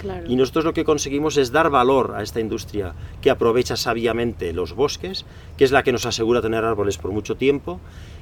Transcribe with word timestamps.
Claro. 0.00 0.24
Y 0.26 0.34
nosotros 0.34 0.64
lo 0.64 0.72
que 0.72 0.84
conseguimos 0.84 1.36
es 1.36 1.52
dar 1.52 1.68
valor 1.68 2.14
a 2.16 2.22
esta 2.22 2.40
industria 2.40 2.94
que 3.20 3.28
aprovecha 3.28 3.76
sabiamente 3.76 4.54
los 4.54 4.72
bosques, 4.72 5.26
que 5.58 5.64
es 5.64 5.72
la 5.72 5.82
que 5.82 5.92
nos 5.92 6.06
asegura 6.06 6.40
tener 6.40 6.64
árboles 6.64 6.96
por 6.96 7.12
mucho 7.12 7.36
tiempo 7.36 7.80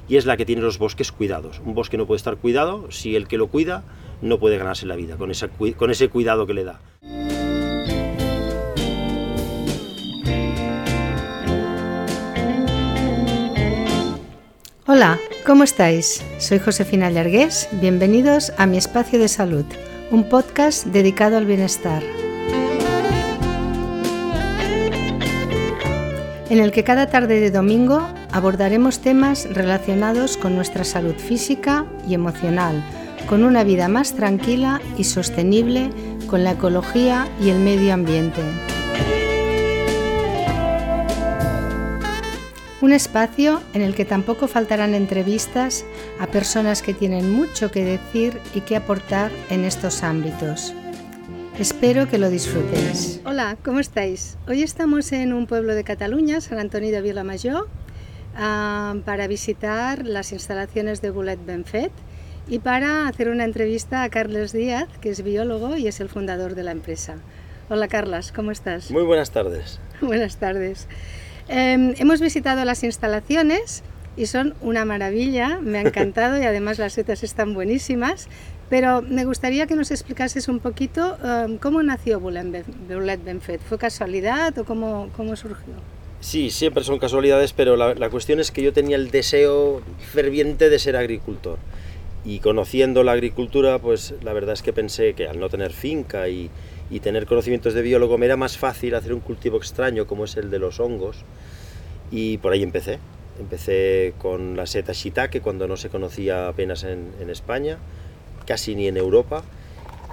y 0.08 0.16
es 0.16 0.26
la 0.26 0.36
que 0.36 0.44
tiene 0.44 0.62
los 0.62 0.78
bosques 0.78 1.12
cuidados. 1.12 1.60
Un 1.64 1.74
bosque 1.74 1.96
no 1.96 2.06
puede 2.06 2.16
estar 2.16 2.36
cuidado 2.36 2.90
si 2.90 3.14
el 3.14 3.28
que 3.28 3.38
lo 3.38 3.46
cuida 3.46 3.84
no 4.22 4.40
puede 4.40 4.58
ganarse 4.58 4.86
la 4.86 4.96
vida 4.96 5.16
con, 5.16 5.30
esa, 5.30 5.48
con 5.48 5.90
ese 5.92 6.08
cuidado 6.08 6.46
que 6.46 6.54
le 6.54 6.64
da. 6.64 6.80
Hola, 14.90 15.18
¿cómo 15.46 15.64
estáis? 15.64 16.24
Soy 16.38 16.58
Josefina 16.58 17.10
Llargués. 17.10 17.68
Bienvenidos 17.72 18.52
a 18.56 18.66
Mi 18.66 18.78
Espacio 18.78 19.18
de 19.18 19.28
Salud, 19.28 19.66
un 20.10 20.28
podcast 20.28 20.86
dedicado 20.86 21.36
al 21.36 21.44
bienestar. 21.44 22.02
En 26.50 26.60
el 26.60 26.72
que 26.72 26.82
cada 26.82 27.08
tarde 27.08 27.40
de 27.40 27.50
domingo 27.50 28.08
abordaremos 28.32 29.00
temas 29.00 29.46
relacionados 29.52 30.38
con 30.38 30.54
nuestra 30.54 30.84
salud 30.84 31.14
física 31.14 31.84
y 32.06 32.14
emocional, 32.14 32.82
con 33.28 33.44
una 33.44 33.64
vida 33.64 33.88
más 33.88 34.14
tranquila 34.14 34.80
y 34.96 35.04
sostenible 35.04 35.90
con 36.26 36.42
la 36.42 36.52
ecología 36.52 37.28
y 37.42 37.50
el 37.50 37.58
medio 37.58 37.92
ambiente. 37.92 38.40
Un 42.80 42.92
espacio 42.92 43.60
en 43.74 43.82
el 43.82 43.96
que 43.96 44.04
tampoco 44.04 44.46
faltarán 44.46 44.94
entrevistas 44.94 45.84
a 46.20 46.28
personas 46.28 46.80
que 46.80 46.94
tienen 46.94 47.28
mucho 47.28 47.72
que 47.72 47.84
decir 47.84 48.38
y 48.54 48.60
que 48.60 48.76
aportar 48.76 49.32
en 49.50 49.64
estos 49.64 50.04
ámbitos. 50.04 50.72
Espero 51.58 52.06
que 52.06 52.18
lo 52.18 52.30
disfrutéis. 52.30 53.20
Hola, 53.24 53.56
¿cómo 53.64 53.80
estáis? 53.80 54.38
Hoy 54.46 54.62
estamos 54.62 55.10
en 55.10 55.32
un 55.32 55.48
pueblo 55.48 55.74
de 55.74 55.82
Cataluña, 55.82 56.40
San 56.40 56.60
Antonio 56.60 56.92
de 56.92 57.02
Vilamajor, 57.02 57.68
ah, 58.36 58.94
para 59.04 59.26
visitar 59.26 60.06
las 60.06 60.32
instalaciones 60.32 61.02
de 61.02 61.10
Bullet 61.10 61.38
Benfet 61.44 61.90
y 62.46 62.60
para 62.60 63.08
hacer 63.08 63.28
una 63.28 63.42
entrevista 63.42 64.04
a 64.04 64.08
Carles 64.08 64.52
Díaz, 64.52 64.86
que 65.00 65.10
es 65.10 65.24
biólogo 65.24 65.76
y 65.76 65.88
es 65.88 65.98
el 65.98 66.08
fundador 66.08 66.54
de 66.54 66.62
la 66.62 66.70
empresa. 66.70 67.16
Hola 67.70 67.88
Carlas, 67.88 68.30
¿cómo 68.30 68.52
estás? 68.52 68.92
Muy 68.92 69.02
buenas 69.02 69.32
tardes. 69.32 69.80
Buenas 70.00 70.36
tardes. 70.36 70.86
Eh, 71.48 71.94
hemos 71.98 72.20
visitado 72.20 72.64
las 72.64 72.84
instalaciones 72.84 73.82
y 74.16 74.26
son 74.26 74.54
una 74.60 74.84
maravilla, 74.84 75.58
me 75.60 75.78
ha 75.78 75.80
encantado 75.86 76.40
y 76.40 76.44
además 76.44 76.78
las 76.78 76.92
setas 76.92 77.22
están 77.22 77.54
buenísimas, 77.54 78.28
pero 78.68 79.00
me 79.02 79.24
gustaría 79.24 79.66
que 79.66 79.74
nos 79.74 79.90
explicases 79.90 80.48
un 80.48 80.60
poquito 80.60 81.16
eh, 81.24 81.58
cómo 81.60 81.82
nació 81.82 82.20
Bullet 82.20 82.64
Bullet 82.88 83.18
Benfet. 83.24 83.60
¿Fue 83.60 83.78
casualidad 83.78 84.56
o 84.58 84.64
cómo, 84.64 85.08
cómo 85.16 85.36
surgió? 85.36 85.74
Sí, 86.20 86.50
siempre 86.50 86.82
son 86.82 86.98
casualidades, 86.98 87.52
pero 87.52 87.76
la, 87.76 87.94
la 87.94 88.10
cuestión 88.10 88.40
es 88.40 88.50
que 88.50 88.62
yo 88.62 88.72
tenía 88.72 88.96
el 88.96 89.10
deseo 89.10 89.82
ferviente 90.12 90.68
de 90.68 90.78
ser 90.78 90.96
agricultor. 90.96 91.58
Y 92.24 92.40
conociendo 92.40 93.04
la 93.04 93.12
agricultura, 93.12 93.78
pues 93.78 94.14
la 94.22 94.32
verdad 94.32 94.54
es 94.54 94.62
que 94.62 94.72
pensé 94.72 95.14
que 95.14 95.28
al 95.28 95.38
no 95.38 95.48
tener 95.48 95.72
finca 95.72 96.28
y, 96.28 96.50
y 96.90 97.00
tener 97.00 97.26
conocimientos 97.26 97.74
de 97.74 97.82
biólogo 97.82 98.18
me 98.18 98.26
era 98.26 98.36
más 98.36 98.56
fácil 98.56 98.94
hacer 98.94 99.12
un 99.12 99.20
cultivo 99.20 99.58
extraño 99.58 100.06
como 100.06 100.24
es 100.24 100.36
el 100.36 100.50
de 100.50 100.58
los 100.58 100.80
hongos. 100.80 101.18
Y 102.10 102.38
por 102.38 102.52
ahí 102.52 102.62
empecé. 102.62 102.98
Empecé 103.38 104.14
con 104.18 104.56
la 104.56 104.66
seta 104.66 104.92
shiitake 104.92 105.40
cuando 105.40 105.68
no 105.68 105.76
se 105.76 105.90
conocía 105.90 106.48
apenas 106.48 106.84
en, 106.84 107.12
España, 107.30 107.78
casi 108.46 108.74
ni 108.74 108.88
en 108.88 108.96
Europa. 108.96 109.42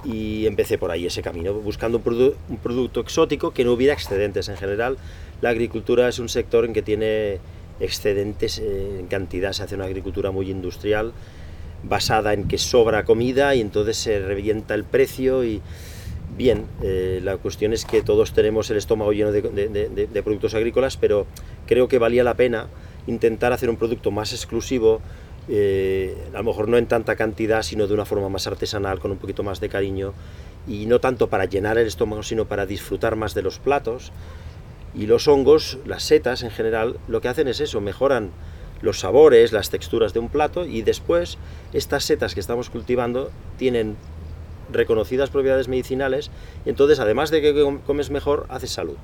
Y 0.04 0.46
empecé 0.46 0.78
por 0.78 0.90
ahí 0.90 1.06
ese 1.06 1.22
camino, 1.22 1.54
buscando 1.54 1.98
un, 1.98 2.04
produ- 2.04 2.34
un 2.48 2.58
producto 2.58 3.00
exótico 3.00 3.52
que 3.52 3.64
no 3.64 3.72
hubiera 3.72 3.94
excedentes 3.94 4.48
en 4.48 4.56
general. 4.56 4.98
La 5.40 5.48
agricultura 5.48 6.08
es 6.08 6.18
un 6.18 6.28
sector 6.28 6.64
en 6.64 6.72
que 6.72 6.82
tiene 6.82 7.38
excedentes 7.80 8.58
en 8.58 9.06
cantidad, 9.06 9.52
se 9.52 9.62
hace 9.62 9.74
una 9.74 9.84
agricultura 9.84 10.30
muy 10.30 10.50
industrial 10.50 11.12
basada 11.82 12.32
en 12.32 12.48
que 12.48 12.58
sobra 12.58 13.04
comida 13.04 13.54
y 13.54 13.60
entonces 13.60 13.96
se 13.96 14.18
revienta 14.20 14.74
el 14.74 14.84
precio 14.84 15.44
bien, 16.36 16.66
eh, 16.82 17.20
la 17.22 17.36
cuestión 17.38 17.72
es 17.72 17.84
que 17.84 18.02
todos 18.02 18.32
tenemos 18.32 18.70
el 18.70 18.76
estómago 18.76 19.12
lleno 19.12 19.32
de, 19.32 20.22
productos 20.22 20.54
agrícolas, 20.54 20.96
pero 20.96 21.26
creo 21.66 21.88
que 21.88 21.98
valía 21.98 22.24
la 22.24 22.34
pena 22.34 22.66
intentar 23.06 23.52
hacer 23.52 23.70
un 23.70 23.76
producto 23.76 24.10
más 24.10 24.32
exclusivo, 24.32 25.00
eh, 25.48 26.16
a 26.34 26.38
lo 26.38 26.44
mejor 26.44 26.68
no 26.68 26.76
en 26.76 26.86
tanta 26.86 27.16
cantidad, 27.16 27.62
sino 27.62 27.86
de 27.86 27.94
una 27.94 28.04
forma 28.04 28.28
más 28.28 28.46
artesanal, 28.46 28.98
con 28.98 29.12
un 29.12 29.18
poquito 29.18 29.42
más 29.42 29.60
de 29.60 29.68
cariño, 29.68 30.12
y 30.66 30.86
no 30.86 31.00
tanto 31.00 31.28
para 31.28 31.44
llenar 31.44 31.78
el 31.78 31.86
estómago, 31.86 32.22
sino 32.22 32.46
para 32.46 32.66
disfrutar 32.66 33.16
más 33.16 33.34
de 33.34 33.42
los 33.42 33.58
platos. 33.58 34.12
Y 34.94 35.06
los 35.06 35.28
hongos, 35.28 35.78
las 35.84 36.02
setas 36.02 36.42
en 36.42 36.50
general, 36.50 36.98
lo 37.06 37.20
que 37.20 37.28
hacen 37.28 37.48
es 37.48 37.60
eso, 37.60 37.80
mejoran 37.80 38.30
los 38.80 39.00
sabores, 39.00 39.52
las 39.52 39.70
texturas 39.70 40.12
de 40.12 40.18
un 40.18 40.28
plato 40.28 40.66
y 40.66 40.82
después 40.82 41.38
estas 41.72 42.04
setas 42.04 42.34
que 42.34 42.40
estamos 42.40 42.70
cultivando 42.70 43.30
tienen 43.58 43.96
reconocidas 44.72 45.30
propiedades 45.30 45.68
medicinales 45.68 46.30
y 46.64 46.70
entonces 46.70 46.98
además 47.00 47.30
de 47.30 47.42
que 47.42 47.62
com- 47.62 47.78
comes 47.80 48.10
mejor, 48.10 48.46
haces 48.48 48.70
salud. 48.70 48.96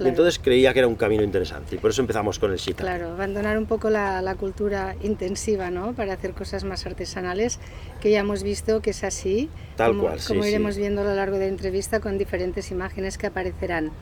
Y 0.00 0.08
entonces 0.08 0.40
creía 0.42 0.72
que 0.72 0.80
era 0.80 0.88
un 0.88 0.96
camino 0.96 1.22
interesante 1.22 1.76
y 1.76 1.78
por 1.78 1.90
eso 1.90 2.00
empezamos 2.00 2.38
con 2.40 2.50
el 2.50 2.56
shiitake. 2.58 2.80
Claro, 2.82 3.10
abandonar 3.12 3.56
un 3.56 3.66
poco 3.66 3.88
la, 3.88 4.20
la 4.22 4.34
cultura 4.34 4.96
intensiva, 5.02 5.70
¿no? 5.70 5.92
Para 5.92 6.14
hacer 6.14 6.32
cosas 6.32 6.64
más 6.64 6.86
artesanales, 6.86 7.60
que 8.00 8.10
ya 8.10 8.20
hemos 8.20 8.42
visto 8.42 8.80
que 8.80 8.90
es 8.90 9.04
así. 9.04 9.48
Tal 9.76 9.90
como, 9.92 10.02
cual, 10.04 10.18
sí, 10.18 10.28
Como 10.28 10.42
sí. 10.42 10.48
iremos 10.48 10.76
viendo 10.76 11.02
a 11.02 11.04
lo 11.04 11.14
largo 11.14 11.36
de 11.38 11.44
la 11.44 11.50
entrevista 11.52 12.00
con 12.00 12.18
diferentes 12.18 12.70
imágenes 12.72 13.16
que 13.16 13.28
aparecerán. 13.28 13.92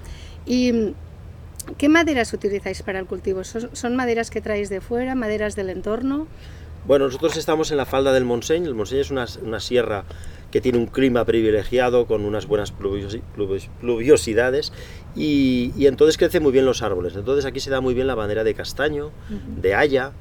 ¿Y 0.46 0.94
qué 1.76 1.88
maderas 1.90 2.32
utilizáis 2.32 2.82
para 2.82 2.98
el 3.00 3.04
cultivo? 3.06 3.44
¿Son, 3.44 3.68
son 3.76 3.94
maderas 3.96 4.30
que 4.30 4.40
traéis 4.40 4.70
de 4.70 4.80
fuera, 4.80 5.14
maderas 5.16 5.54
del 5.54 5.68
entorno? 5.68 6.28
Bueno, 6.86 7.06
nosotros 7.06 7.36
estamos 7.36 7.70
en 7.72 7.76
la 7.76 7.84
falda 7.84 8.12
del 8.12 8.24
Montseny. 8.24 8.64
El 8.64 8.74
Montseny 8.74 9.00
es 9.00 9.10
una, 9.10 9.26
una 9.42 9.60
sierra 9.60 10.04
que 10.50 10.60
tiene 10.60 10.78
un 10.78 10.86
clima 10.86 11.24
privilegiado 11.24 12.06
con 12.06 12.24
unas 12.24 12.46
buenas 12.46 12.72
pluviosi- 12.76 13.22
pluvios- 13.36 13.68
pluviosidades 13.80 14.72
y, 15.14 15.72
y 15.76 15.86
entonces 15.86 16.16
crecen 16.16 16.42
muy 16.42 16.52
bien 16.52 16.64
los 16.64 16.82
árboles. 16.82 17.14
Entonces 17.16 17.44
aquí 17.44 17.60
se 17.60 17.70
da 17.70 17.80
muy 17.80 17.94
bien 17.94 18.06
la 18.06 18.16
madera 18.16 18.44
de 18.44 18.54
castaño, 18.54 19.10
de 19.60 19.74
haya, 19.74 20.12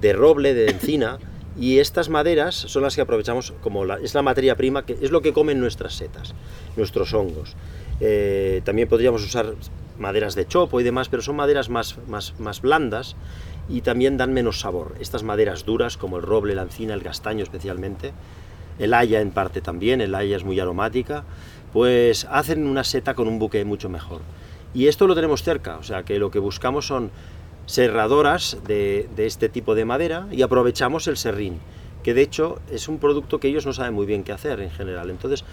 de 0.00 0.12
roble, 0.12 0.54
de 0.54 0.70
encina 0.70 1.18
y 1.58 1.78
estas 1.78 2.08
maderas 2.08 2.54
son 2.54 2.82
las 2.82 2.96
que 2.96 3.00
aprovechamos 3.00 3.52
como 3.62 3.84
la, 3.84 3.96
es 4.00 4.14
la 4.14 4.22
materia 4.22 4.56
prima, 4.56 4.84
que 4.84 4.96
es 5.00 5.10
lo 5.10 5.22
que 5.22 5.32
comen 5.32 5.60
nuestras 5.60 5.94
setas, 5.94 6.34
nuestros 6.76 7.12
hongos. 7.14 7.56
Eh, 8.00 8.60
también 8.64 8.88
podríamos 8.88 9.24
usar 9.24 9.54
maderas 9.98 10.34
de 10.34 10.48
chopo 10.48 10.80
y 10.80 10.84
demás, 10.84 11.08
pero 11.08 11.22
son 11.22 11.36
maderas 11.36 11.68
más, 11.68 11.96
más, 12.08 12.34
más 12.40 12.60
blandas 12.60 13.14
y 13.68 13.82
también 13.82 14.16
dan 14.16 14.32
menos 14.32 14.58
sabor. 14.60 14.96
Estas 15.00 15.22
maderas 15.22 15.64
duras, 15.64 15.96
como 15.96 16.16
el 16.16 16.22
roble, 16.24 16.56
la 16.56 16.62
encina, 16.62 16.94
el 16.94 17.02
castaño 17.02 17.44
especialmente, 17.44 18.12
el 18.78 18.94
haya 18.94 19.20
en 19.20 19.30
parte 19.30 19.60
también, 19.60 20.00
el 20.00 20.14
haya 20.14 20.36
es 20.36 20.44
muy 20.44 20.58
aromática, 20.60 21.24
pues 21.72 22.26
hacen 22.30 22.66
una 22.66 22.84
seta 22.84 23.14
con 23.14 23.28
un 23.28 23.38
buque 23.38 23.64
mucho 23.64 23.88
mejor. 23.88 24.20
Y 24.74 24.88
esto 24.88 25.06
lo 25.06 25.14
tenemos 25.14 25.42
cerca, 25.42 25.76
o 25.76 25.82
sea 25.82 26.02
que 26.04 26.18
lo 26.18 26.30
que 26.30 26.38
buscamos 26.38 26.86
son 26.86 27.10
serradoras 27.66 28.58
de, 28.66 29.08
de 29.16 29.26
este 29.26 29.48
tipo 29.48 29.74
de 29.74 29.84
madera 29.84 30.26
y 30.30 30.42
aprovechamos 30.42 31.06
el 31.06 31.16
serrín, 31.16 31.58
que 32.02 32.14
de 32.14 32.22
hecho 32.22 32.60
es 32.70 32.88
un 32.88 32.98
producto 32.98 33.40
que 33.40 33.48
ellos 33.48 33.66
no 33.66 33.72
saben 33.72 33.94
muy 33.94 34.06
bien 34.06 34.24
qué 34.24 34.32
hacer 34.32 34.60
en 34.60 34.70
general. 34.70 35.10
Entonces, 35.10 35.44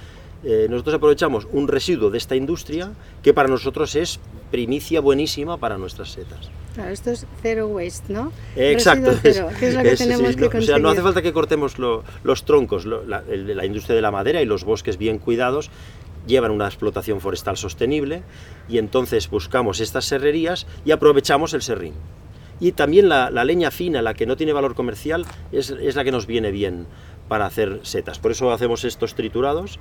eh, 0.44 0.68
nosotros 0.69 0.96
aprovechamos 0.96 1.47
un 1.52 1.68
residuo 1.68 2.09
de 2.09 2.18
esta 2.18 2.35
industria 2.35 2.91
que 3.24 3.34
para 3.34 3.47
nosotros 3.50 3.96
es 3.96 4.19
primicia 4.50 5.00
buenísima 5.02 5.57
para 5.57 5.78
nuestras 5.78 6.12
setas. 6.12 6.50
Claro, 6.74 6.90
esto 6.91 7.12
es 7.12 7.25
zero 7.41 7.68
waste, 7.68 8.13
¿no? 8.13 8.31
Exacto. 8.56 9.12
Residuo 9.12 9.50
cero, 9.50 9.50
que 9.59 9.68
es 9.68 9.75
lo 9.75 9.81
que 9.84 9.91
Es- 9.91 10.00
sí, 10.00 10.06
tenemos 10.06 10.38
no, 10.38 10.50
que 10.50 10.57
o 10.57 10.62
sea, 10.62 10.79
no 10.79 10.90
hace 10.90 11.02
conseguir. 11.02 11.03
falta 11.03 11.22
que 11.22 11.34
cortemos 11.34 11.79
lo- 11.79 12.03
los 12.24 12.46
troncos. 12.46 12.85
lo- 12.85 13.06
la, 13.06 13.24
el- 13.29 13.56
la 13.56 13.66
industria 13.66 13.96
de 13.96 14.02
la 14.02 14.12
madera 14.12 14.41
y 14.41 14.46
los 14.46 14.63
bosques 14.63 14.97
bien 14.97 15.19
cuidados 15.19 15.69
llevan 16.28 16.52
una 16.52 16.66
explotación 16.68 17.19
forestal 17.19 17.58
sostenible 17.58 18.23
y 18.70 18.78
entonces 18.78 19.29
buscamos 19.29 19.79
estas 19.79 20.05
serrerías 20.05 20.66
y 20.85 20.91
aprovechamos 20.91 21.53
el 21.53 21.61
serrín. 21.61 21.94
Y 22.59 22.73
también 22.73 23.09
la, 23.09 23.32
la 23.32 23.44
leña 23.44 23.72
fina, 23.72 24.03
la 24.03 24.14
que 24.14 24.28
no 24.28 24.37
tiene 24.37 24.53
valor 24.53 24.76
comercial, 24.76 25.26
es, 25.52 25.72
es 25.72 25.96
la 25.96 26.03
que 26.03 26.11
nos 26.11 26.28
viene 26.28 26.52
bien 26.52 26.85
para 27.28 27.47
hacer 27.47 27.79
setas. 27.82 28.20
Por 28.20 28.32
eso 28.32 28.52
hacemos 28.52 28.84
estos 28.84 29.16
triturados. 29.16 29.79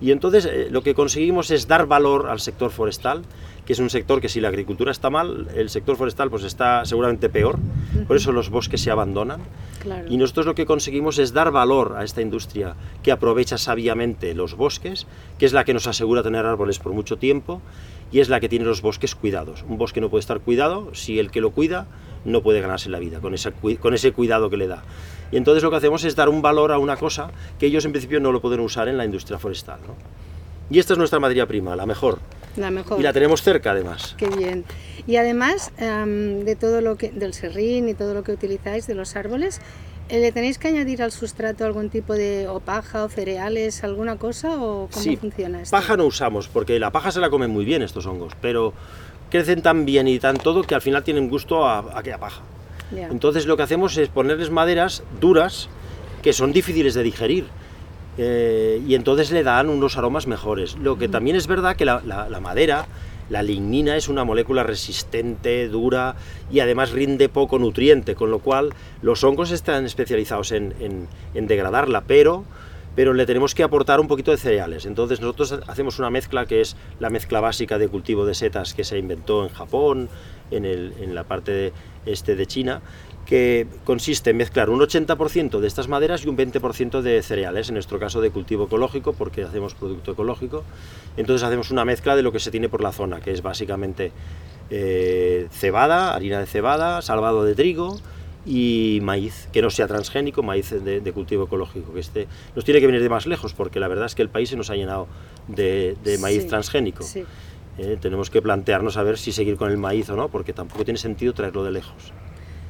Y 0.00 0.12
entonces 0.12 0.46
eh, 0.46 0.68
lo 0.70 0.82
que 0.82 0.94
conseguimos 0.94 1.50
es 1.50 1.66
dar 1.66 1.86
valor 1.86 2.28
al 2.28 2.40
sector 2.40 2.70
forestal, 2.70 3.22
que 3.66 3.72
es 3.72 3.78
un 3.78 3.90
sector 3.90 4.20
que 4.20 4.28
si 4.28 4.40
la 4.40 4.48
agricultura 4.48 4.90
está 4.90 5.10
mal, 5.10 5.48
el 5.54 5.68
sector 5.68 5.96
forestal 5.96 6.30
pues 6.30 6.44
está 6.44 6.84
seguramente 6.84 7.28
peor. 7.28 7.58
Por 8.06 8.16
eso 8.16 8.32
los 8.32 8.48
bosques 8.48 8.80
se 8.80 8.90
abandonan. 8.90 9.40
Claro. 9.80 10.06
Y 10.08 10.16
nosotros 10.16 10.46
lo 10.46 10.54
que 10.54 10.66
conseguimos 10.66 11.18
es 11.18 11.32
dar 11.32 11.50
valor 11.50 11.96
a 11.98 12.04
esta 12.04 12.22
industria 12.22 12.74
que 13.02 13.12
aprovecha 13.12 13.58
sabiamente 13.58 14.34
los 14.34 14.54
bosques, 14.54 15.06
que 15.38 15.46
es 15.46 15.52
la 15.52 15.64
que 15.64 15.74
nos 15.74 15.86
asegura 15.86 16.22
tener 16.22 16.46
árboles 16.46 16.78
por 16.78 16.92
mucho 16.92 17.18
tiempo 17.18 17.60
y 18.10 18.20
es 18.20 18.28
la 18.28 18.40
que 18.40 18.48
tiene 18.48 18.64
los 18.64 18.80
bosques 18.80 19.14
cuidados. 19.14 19.64
Un 19.68 19.78
bosque 19.78 20.00
no 20.00 20.08
puede 20.08 20.20
estar 20.20 20.40
cuidado 20.40 20.94
si 20.94 21.18
el 21.18 21.30
que 21.30 21.40
lo 21.40 21.50
cuida 21.50 21.86
no 22.28 22.42
puede 22.42 22.60
ganarse 22.60 22.88
la 22.90 22.98
vida 22.98 23.20
con, 23.20 23.34
esa 23.34 23.52
con 23.52 23.94
ese 23.94 24.12
cuidado 24.12 24.50
que 24.50 24.56
le 24.56 24.66
da. 24.66 24.82
Y 25.30 25.36
entonces 25.36 25.62
lo 25.62 25.70
que 25.70 25.76
hacemos 25.76 26.04
es 26.04 26.16
dar 26.16 26.28
un 26.28 26.42
valor 26.42 26.72
a 26.72 26.78
una 26.78 26.96
cosa 26.96 27.30
que 27.58 27.66
ellos 27.66 27.84
en 27.84 27.92
principio 27.92 28.20
no 28.20 28.32
lo 28.32 28.40
pueden 28.40 28.60
usar 28.60 28.88
en 28.88 28.96
la 28.96 29.04
industria 29.04 29.38
forestal. 29.38 29.80
¿no? 29.86 29.94
Y 30.70 30.78
esta 30.78 30.94
es 30.94 30.98
nuestra 30.98 31.18
materia 31.18 31.46
prima, 31.46 31.76
la 31.76 31.86
mejor. 31.86 32.18
La 32.56 32.70
mejor. 32.70 32.98
Y 32.98 33.02
la 33.02 33.12
tenemos 33.12 33.42
cerca 33.42 33.70
además. 33.70 34.14
Qué 34.18 34.28
bien. 34.28 34.64
Y 35.06 35.16
además 35.16 35.70
em, 35.78 36.44
de 36.44 36.56
todo 36.56 36.80
lo 36.80 36.96
que 36.96 37.10
del 37.10 37.34
serrín 37.34 37.88
y 37.88 37.94
todo 37.94 38.14
lo 38.14 38.22
que 38.22 38.32
utilizáis 38.32 38.86
de 38.86 38.94
los 38.94 39.16
árboles, 39.16 39.60
eh, 40.08 40.20
¿le 40.20 40.32
tenéis 40.32 40.58
que 40.58 40.68
añadir 40.68 41.02
al 41.02 41.12
sustrato 41.12 41.64
algún 41.64 41.88
tipo 41.90 42.14
de 42.14 42.48
o 42.48 42.60
paja 42.60 43.04
o 43.04 43.08
cereales, 43.08 43.84
alguna 43.84 44.16
cosa 44.16 44.60
o 44.60 44.88
cómo 44.90 45.02
sí, 45.02 45.16
funciona 45.16 45.62
esto? 45.62 45.76
Paja 45.76 45.96
no 45.96 46.06
usamos 46.06 46.48
porque 46.48 46.78
la 46.78 46.90
paja 46.90 47.12
se 47.12 47.20
la 47.20 47.30
comen 47.30 47.50
muy 47.50 47.64
bien 47.64 47.82
estos 47.82 48.06
hongos, 48.06 48.32
pero 48.40 48.72
crecen 49.30 49.62
tan 49.62 49.84
bien 49.84 50.08
y 50.08 50.18
tan 50.18 50.36
todo 50.36 50.62
que 50.62 50.74
al 50.74 50.82
final 50.82 51.04
tienen 51.04 51.28
gusto 51.28 51.66
a, 51.66 51.78
a 51.80 51.98
aquella 51.98 52.18
paja. 52.18 52.42
Entonces 53.10 53.46
lo 53.46 53.56
que 53.56 53.62
hacemos 53.64 53.96
es 53.96 54.08
ponerles 54.08 54.50
maderas 54.50 55.02
duras 55.20 55.68
que 56.22 56.32
son 56.32 56.52
difíciles 56.52 56.94
de 56.94 57.02
digerir. 57.02 57.46
eh, 58.20 58.82
y 58.86 58.94
entonces 58.96 59.30
le 59.30 59.42
dan 59.44 59.68
unos 59.68 59.96
aromas 59.96 60.26
mejores. 60.26 60.76
Lo 60.78 60.98
que 60.98 61.08
también 61.08 61.36
es 61.36 61.46
verdad 61.46 61.76
que 61.76 61.84
la, 61.84 62.02
la- 62.04 62.28
la 62.28 62.40
madera, 62.40 62.86
la 63.30 63.42
lignina, 63.44 63.96
es 63.96 64.08
una 64.08 64.24
molécula 64.24 64.64
resistente, 64.64 65.68
dura 65.68 66.16
y 66.50 66.58
además 66.60 66.90
rinde 66.90 67.28
poco 67.28 67.58
nutriente, 67.60 68.14
con 68.16 68.30
lo 68.32 68.40
cual 68.40 68.70
los 69.02 69.22
hongos 69.22 69.52
están 69.52 69.84
especializados 69.84 70.50
en, 70.50 70.74
en- 70.80 71.06
en 71.34 71.46
degradarla, 71.46 72.02
pero, 72.08 72.44
pero 72.98 73.14
le 73.14 73.26
tenemos 73.26 73.54
que 73.54 73.62
aportar 73.62 74.00
un 74.00 74.08
poquito 74.08 74.32
de 74.32 74.38
cereales. 74.38 74.84
Entonces 74.84 75.20
nosotros 75.20 75.60
hacemos 75.68 76.00
una 76.00 76.10
mezcla 76.10 76.46
que 76.46 76.60
es 76.60 76.74
la 76.98 77.10
mezcla 77.10 77.38
básica 77.38 77.78
de 77.78 77.86
cultivo 77.86 78.26
de 78.26 78.34
setas 78.34 78.74
que 78.74 78.82
se 78.82 78.98
inventó 78.98 79.44
en 79.44 79.50
Japón, 79.50 80.08
en, 80.50 80.64
el- 80.64 80.92
en 81.00 81.14
la 81.14 81.22
parte 81.22 81.72
este 82.06 82.34
de 82.34 82.46
China, 82.48 82.80
que 83.24 83.68
consiste 83.84 84.30
en 84.30 84.38
mezclar 84.38 84.68
un 84.68 84.80
80% 84.80 85.60
de 85.60 85.68
estas 85.68 85.86
maderas 85.86 86.24
y 86.24 86.28
un 86.28 86.36
20% 86.36 87.00
de 87.00 87.22
cereales, 87.22 87.68
en 87.68 87.74
nuestro 87.74 88.00
caso 88.00 88.20
de 88.20 88.32
cultivo 88.32 88.64
ecológico, 88.64 89.12
porque 89.12 89.44
hacemos 89.44 89.74
producto 89.74 90.10
ecológico. 90.10 90.64
Entonces 91.16 91.46
hacemos 91.46 91.70
una 91.70 91.84
mezcla 91.84 92.16
de 92.16 92.22
lo 92.24 92.32
que 92.32 92.40
se 92.40 92.50
tiene 92.50 92.68
por 92.68 92.82
la 92.82 92.90
zona, 92.90 93.20
que 93.20 93.30
es 93.30 93.42
básicamente 93.42 94.10
eh, 94.70 95.46
cebada, 95.52 96.16
harina 96.16 96.40
de 96.40 96.46
cebada, 96.46 97.00
salvado 97.02 97.44
de 97.44 97.54
trigo 97.54 97.96
y 98.46 99.00
maíz, 99.02 99.48
que 99.52 99.60
no 99.62 99.70
sea 99.70 99.86
transgénico, 99.86 100.42
maíz 100.42 100.70
de, 100.70 101.00
de 101.00 101.12
cultivo 101.12 101.44
ecológico, 101.44 101.92
que 101.92 102.00
este 102.00 102.26
nos 102.54 102.64
tiene 102.64 102.80
que 102.80 102.86
venir 102.86 103.02
de 103.02 103.08
más 103.08 103.26
lejos, 103.26 103.52
porque 103.54 103.80
la 103.80 103.88
verdad 103.88 104.06
es 104.06 104.14
que 104.14 104.22
el 104.22 104.28
país 104.30 104.48
se 104.48 104.56
nos 104.56 104.70
ha 104.70 104.74
llenado 104.76 105.06
de, 105.48 105.96
de 106.04 106.18
maíz 106.18 106.42
Sí, 106.42 106.48
transgénico. 106.48 107.02
Sí. 107.04 107.24
Eh, 107.78 107.96
tenemos 108.00 108.30
que 108.30 108.42
plantearnos 108.42 108.96
a 108.96 109.02
ver 109.02 109.18
si 109.18 109.30
seguir 109.32 109.56
con 109.56 109.70
el 109.70 109.76
maíz 109.76 110.08
o 110.10 110.16
no, 110.16 110.28
porque 110.28 110.52
tampoco 110.52 110.84
tiene 110.84 110.98
sentido 110.98 111.32
traerlo 111.32 111.62
de 111.62 111.72
lejos. 111.72 112.12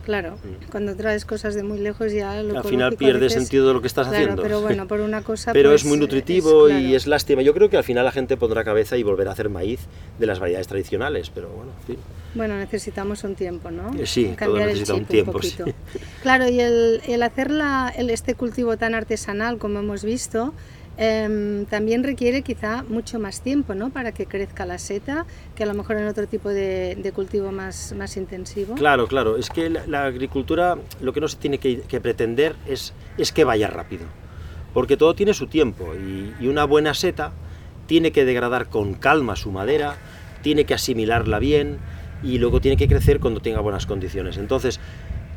Claro, 0.08 0.38
cuando 0.70 0.96
traes 0.96 1.26
cosas 1.26 1.55
de 1.55 1.62
muy 1.62 1.76
lejos 1.81 2.10
ya 2.14 2.43
lo. 2.43 2.56
Al 2.56 2.64
final 2.64 2.96
pierde 2.96 3.20
veces- 3.20 3.43
sentido 3.43 3.69
de 3.69 3.75
lo 3.75 3.82
que 3.82 3.88
estás 3.88 4.08
Claro, 4.08 4.22
haciendo. 4.22 4.43
pero 4.43 4.62
bueno, 4.62 4.88
por 4.88 5.00
una 5.02 5.20
cosa 5.20 5.52
Pero 5.52 5.69
pues, 5.69 5.82
es 5.82 5.87
muy 5.87 5.99
eh, 5.99 6.00
nutritivo 6.00 6.66
es- 6.69 6.81
y 6.82 6.94
es 6.94 7.06
lástima. 7.06 7.43
Yo 7.43 7.52
creo 7.52 7.69
que 7.69 7.76
al 7.76 7.84
final 7.84 8.06
la 8.06 8.10
gente 8.10 8.38
pondrá 8.38 8.64
cabeza 8.64 8.96
y 8.96 9.02
volverá 9.02 9.28
a 9.28 9.32
hacer 9.34 9.50
maíz 9.50 9.81
de 10.19 10.25
las 10.25 10.38
variedades 10.40 10.66
tradicionales, 10.66 11.28
pero 11.28 11.50
bueno, 11.50 11.72
en 11.82 11.87
fin. 11.87 11.96
Bueno, 12.34 12.56
necesitamos 12.56 13.22
un 13.25 13.34
tiempo, 13.34 13.70
¿no? 13.70 13.94
Eh, 14.00 14.06
sí, 14.06 14.34
todo 14.38 14.56
necesita 14.56 14.94
un 14.94 15.05
tiempo, 15.05 15.43
sí. 15.43 15.56
poquito. 15.58 15.78
Claro, 16.22 16.49
y 16.49 16.58
el, 16.58 17.02
el 17.06 17.22
hacer 17.22 17.50
la- 17.50 17.93
el- 17.94 18.08
este 18.08 18.34
cultivo 18.34 18.78
tan 18.78 18.94
artesanal 18.94 19.58
como 19.58 19.81
hemos 19.81 20.05
visto, 20.05 20.55
em, 20.99 21.65
también 21.67 22.05
requiere 22.05 22.43
quizá 22.43 22.83
mucho 22.83 23.19
más 23.19 23.41
tiempo, 23.41 23.75
¿no? 23.75 23.91
Para 23.91 24.12
que 24.12 24.27
crezca 24.27 24.67
la 24.67 24.79
seta, 24.79 25.25
que 25.55 25.62
a 25.62 25.67
lo 25.67 25.75
mejor 25.75 25.97
en 25.97 26.06
otro 26.06 26.27
tipo 26.27 26.50
de, 26.50 27.12
cultivo 27.15 27.50
más, 27.53 27.95
más 27.97 28.17
intensivo. 28.17 28.75
Claro, 28.75 29.06
claro. 29.06 29.37
Es 29.37 29.49
que 29.49 29.71
la, 29.71 30.05
agricultura 30.05 30.77
lo 31.00 31.12
que 31.12 31.21
no 31.21 31.29
se 31.29 31.39
tiene 31.39 31.59
que, 31.59 31.81
que 31.81 32.00
pretender 32.00 32.55
es, 32.67 32.93
es 33.17 33.33
que 33.33 33.45
vaya 33.45 33.69
rápido. 33.69 34.05
Porque 34.75 34.97
todo 34.97 35.15
tiene 35.15 35.33
su 35.33 35.47
tiempo 35.47 35.95
y, 35.95 36.35
y 36.39 36.49
una 36.49 36.65
buena 36.65 36.93
seta 36.93 37.33
tiene 37.87 38.12
que 38.12 38.25
degradar 38.25 38.69
con 38.69 38.94
calma 38.94 39.35
su 39.35 39.51
madera, 39.51 39.97
tiene 40.43 40.65
que 40.65 40.75
asimilarla 40.75 41.39
bien 41.39 41.79
y 42.23 42.39
luego 42.39 42.61
tiene 42.61 42.77
que 42.77 42.89
crecer 42.89 43.21
cuando 43.21 43.41
tenga 43.41 43.61
buenas 43.61 43.87
condiciones. 43.87 44.37
Entonces, 44.37 44.81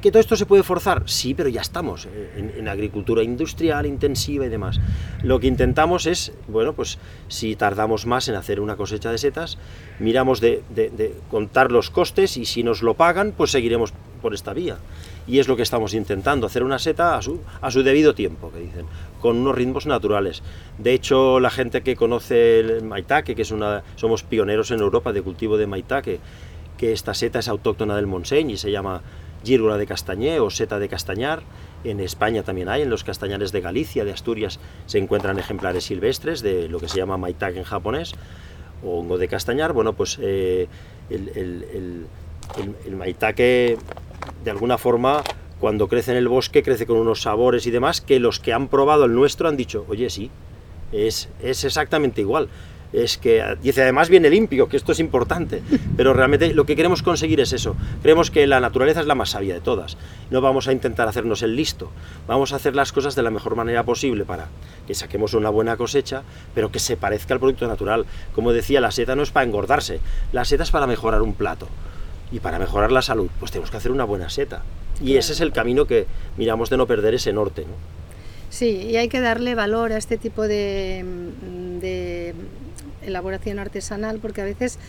¿que 0.01 0.11
todo 0.11 0.19
esto 0.19 0.35
se 0.35 0.45
puede 0.45 0.63
forzar? 0.63 1.03
Sí, 1.05 1.33
pero 1.33 1.47
ya 1.49 1.61
estamos 1.61 2.05
eh, 2.05 2.33
en, 2.35 2.53
en 2.57 2.67
agricultura 2.67 3.23
industrial, 3.23 3.85
intensiva 3.85 4.45
y 4.45 4.49
demás. 4.49 4.79
Lo 5.23 5.39
que 5.39 5.47
intentamos 5.47 6.05
es, 6.05 6.33
bueno, 6.47 6.73
pues 6.73 6.97
si 7.27 7.55
tardamos 7.55 8.05
más 8.05 8.27
en 8.27 8.35
hacer 8.35 8.59
una 8.59 8.75
cosecha 8.75 9.11
de 9.11 9.17
setas, 9.17 9.57
miramos 9.99 10.41
de, 10.41 10.63
de- 10.75 10.89
de 10.89 11.15
contar 11.29 11.71
los 11.71 11.89
costes 11.89 12.37
y 12.37 12.45
si 12.45 12.63
nos 12.63 12.81
lo 12.81 12.95
pagan, 12.95 13.33
pues 13.35 13.51
seguiremos 13.51 13.93
por 14.21 14.33
esta 14.33 14.53
vía. 14.53 14.77
Y 15.27 15.39
es 15.39 15.47
lo 15.47 15.55
que 15.55 15.61
estamos 15.63 15.93
intentando, 15.93 16.47
hacer 16.47 16.63
una 16.63 16.79
seta 16.79 17.15
a 17.15 17.21
su, 17.21 17.39
a 17.61 17.69
su 17.71 17.83
debido 17.83 18.15
tiempo, 18.15 18.51
que 18.51 18.59
dicen, 18.59 18.85
con 19.21 19.37
unos 19.37 19.55
ritmos 19.55 19.85
naturales. 19.85 20.41
De 20.79 20.93
hecho, 20.93 21.39
la 21.39 21.51
gente 21.51 21.81
que 21.81 21.95
conoce 21.95 22.59
el 22.59 22.83
maitake, 22.83 23.35
que 23.35 23.43
es 23.43 23.51
una, 23.51 23.83
somos 23.95 24.23
pioneros 24.23 24.71
en 24.71 24.79
Europa 24.79 25.13
de 25.13 25.21
cultivo 25.21 25.57
de 25.57 25.67
maitake, 25.67 26.19
que 26.77 26.91
esta 26.91 27.13
seta 27.13 27.37
es 27.39 27.47
autóctona 27.47 27.95
del 27.95 28.07
Montseny 28.07 28.53
y 28.53 28.57
se 28.57 28.71
llama 28.71 29.03
gírgula 29.43 29.77
de 29.77 29.85
castañé 29.87 30.39
o 30.39 30.49
seta 30.49 30.79
de 30.79 30.87
castañar. 30.89 31.43
En 31.83 31.99
España 31.99 32.43
también 32.43 32.69
hay, 32.69 32.83
en 32.83 32.89
los 32.89 33.03
castañares 33.03 33.51
de 33.51 33.61
Galicia, 33.61 34.05
de 34.05 34.11
Asturias, 34.11 34.59
se 34.85 34.97
encuentran 34.99 35.39
ejemplares 35.39 35.85
silvestres 35.85 36.41
de 36.41 36.69
lo 36.69 36.79
que 36.79 36.87
se 36.87 36.97
llama 36.97 37.17
maitake 37.17 37.57
en 37.57 37.63
japonés, 37.63 38.13
o 38.83 38.99
hongo 38.99 39.17
de 39.17 39.27
castañar. 39.27 39.73
Bueno, 39.73 39.93
pues 39.93 40.17
eh, 40.21 40.67
el, 41.09 41.29
el- 41.35 42.95
maitake, 42.95 43.77
de 44.43 44.51
alguna 44.51 44.77
forma, 44.77 45.23
cuando 45.59 45.87
crece 45.87 46.11
en 46.11 46.17
el 46.17 46.27
bosque, 46.27 46.63
crece 46.63 46.85
con 46.85 46.97
unos 46.97 47.21
sabores 47.21 47.65
y 47.65 47.71
demás 47.71 48.01
que 48.01 48.19
los 48.19 48.39
que 48.39 48.53
han 48.53 48.67
probado 48.67 49.05
el 49.05 49.13
nuestro 49.13 49.47
han 49.47 49.57
dicho, 49.57 49.85
oye, 49.87 50.09
sí, 50.09 50.29
es, 50.91 51.29
es 51.41 51.63
exactamente 51.63 52.21
igual. 52.21 52.49
Es 52.93 53.17
que 53.17 53.43
dice 53.61 53.83
además 53.83 54.09
viene 54.09 54.29
limpio, 54.29 54.67
que 54.67 54.77
esto 54.77 54.91
es 54.91 54.99
importante, 54.99 55.61
pero 55.97 56.13
realmente 56.13 56.53
lo 56.53 56.65
que 56.65 56.75
queremos 56.75 57.03
conseguir 57.03 57.39
es 57.39 57.53
eso. 57.53 57.75
Creemos 58.01 58.31
que 58.31 58.45
la 58.47 58.59
naturaleza 58.59 59.01
es 59.01 59.07
la 59.07 59.15
más 59.15 59.31
sabia 59.31 59.53
de 59.53 59.61
todas. 59.61 59.97
No 60.29 60.41
vamos 60.41 60.67
a 60.67 60.73
intentar 60.73 61.07
hacernos 61.07 61.41
el 61.41 61.55
listo, 61.55 61.91
vamos 62.27 62.53
a 62.53 62.57
hacer 62.57 62.75
las 62.75 62.91
cosas 62.91 63.15
de 63.15 63.23
la 63.23 63.31
mejor 63.31 63.55
manera 63.55 63.83
posible 63.83 64.25
para 64.25 64.47
que 64.87 64.95
saquemos 64.95 65.33
una 65.33 65.49
buena 65.49 65.77
cosecha, 65.77 66.23
pero 66.53 66.71
que 66.71 66.79
se 66.79 66.97
parezca 66.97 67.33
al 67.33 67.39
producto 67.39 67.67
natural. 67.67 68.05
Como 68.33 68.51
decía, 68.51 68.81
la 68.81 68.91
seta 68.91 69.15
no 69.15 69.23
es 69.23 69.31
para 69.31 69.45
engordarse, 69.45 69.99
la 70.33 70.45
seta 70.45 70.63
es 70.63 70.71
para 70.71 70.87
mejorar 70.87 71.21
un 71.21 71.33
plato. 71.33 71.67
Y 72.31 72.39
para 72.39 72.59
mejorar 72.59 72.93
la 72.93 73.01
salud, 73.01 73.29
pues 73.39 73.51
tenemos 73.51 73.71
que 73.71 73.77
hacer 73.77 73.91
una 73.91 74.05
buena 74.05 74.29
seta. 74.29 74.63
Y 75.03 75.17
ese 75.17 75.33
es 75.33 75.41
el 75.41 75.51
camino 75.51 75.85
que 75.85 76.05
miramos 76.37 76.69
de 76.69 76.77
no 76.77 76.87
perder 76.87 77.13
ese 77.15 77.33
norte. 77.33 77.63
¿no? 77.63 77.73
Sí, 78.51 78.87
y 78.89 78.97
hay 78.97 79.07
que 79.07 79.21
darle 79.21 79.55
valor 79.55 79.93
a 79.93 79.97
este 79.97 80.17
tipo 80.17 80.43
de, 80.43 81.05
de 81.41 81.50
elaboración 83.11 83.59
artesanal 83.59 84.19
porque 84.19 84.41
a 84.41 84.45
veces 84.45 84.79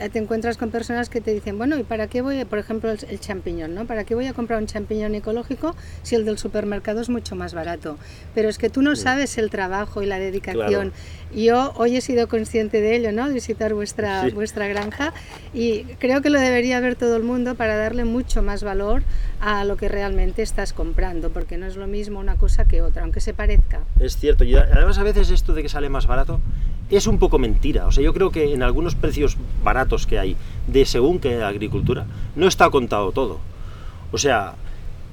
eh, 0.00 0.08
te 0.08 0.18
encuentras 0.18 0.56
con 0.56 0.70
personas 0.70 1.10
que 1.10 1.20
te 1.20 1.32
dicen, 1.34 1.58
bueno, 1.58 1.78
¿y 1.78 1.82
para 1.82 2.06
qué 2.06 2.22
voy, 2.22 2.42
por 2.46 2.58
ejemplo, 2.58 2.90
el, 2.90 2.98
el 3.10 3.20
champiñón, 3.20 3.74
¿no? 3.74 3.84
¿Para 3.86 4.04
qué 4.04 4.14
voy 4.14 4.26
a 4.26 4.32
comprar 4.32 4.58
un 4.58 4.66
champiñón 4.66 5.14
ecológico 5.14 5.76
si 6.02 6.14
el 6.14 6.24
del 6.24 6.38
supermercado 6.38 7.02
es 7.02 7.10
mucho 7.10 7.36
más 7.36 7.52
barato? 7.52 7.98
Pero 8.34 8.48
es 8.48 8.56
que 8.56 8.70
tú 8.70 8.80
no 8.80 8.96
sabes 8.96 9.36
el 9.36 9.50
trabajo 9.50 10.02
y 10.02 10.06
la 10.06 10.18
dedicación. 10.18 10.92
Yo 11.34 11.72
hoy 11.76 11.96
he 11.96 12.00
sido 12.00 12.26
consciente 12.26 12.80
de 12.80 12.96
ello, 12.96 13.12
¿no? 13.12 13.28
De 13.28 13.34
visitar 13.34 13.74
vuestra, 13.74 14.24
Sí. 14.24 14.30
vuestra 14.34 14.66
granja 14.66 15.12
y 15.54 15.84
creo 15.98 16.22
que 16.22 16.30
lo 16.30 16.40
debería 16.40 16.80
ver 16.80 16.96
todo 16.96 17.16
el 17.16 17.22
mundo 17.22 17.54
para 17.54 17.76
darle 17.76 18.04
mucho 18.04 18.42
más 18.42 18.62
valor 18.64 19.02
a 19.40 19.64
lo 19.64 19.76
que 19.76 19.88
realmente 19.88 20.42
estás 20.42 20.72
comprando, 20.72 21.30
porque 21.30 21.58
no 21.58 21.66
es 21.66 21.76
lo 21.76 21.86
mismo 21.86 22.18
una 22.18 22.36
cosa 22.36 22.64
que 22.64 22.80
otra, 22.80 23.02
aunque 23.02 23.20
se 23.20 23.34
parezca. 23.34 23.80
Es 24.00 24.16
cierto, 24.16 24.44
y 24.44 24.56
además 24.56 24.98
a 24.98 25.02
veces 25.02 25.30
esto 25.30 25.52
de 25.52 25.62
que 25.62 25.68
sale 25.68 25.88
más 25.90 26.06
barato 26.06 26.40
es 26.96 27.06
un 27.06 27.18
poco 27.18 27.38
mentira. 27.38 27.86
O 27.86 27.92
sea, 27.92 28.04
yo 28.04 28.12
creo 28.12 28.30
que 28.30 28.52
en 28.52 28.62
algunos 28.62 28.94
precios 28.94 29.36
baratos 29.64 30.06
que 30.06 30.18
hay 30.18 30.36
de 30.66 30.84
según 30.84 31.18
qué 31.18 31.42
agricultura 31.42 32.06
no 32.36 32.46
está 32.46 32.70
contado 32.70 33.12
todo. 33.12 33.40
O 34.12 34.18
sea, 34.18 34.54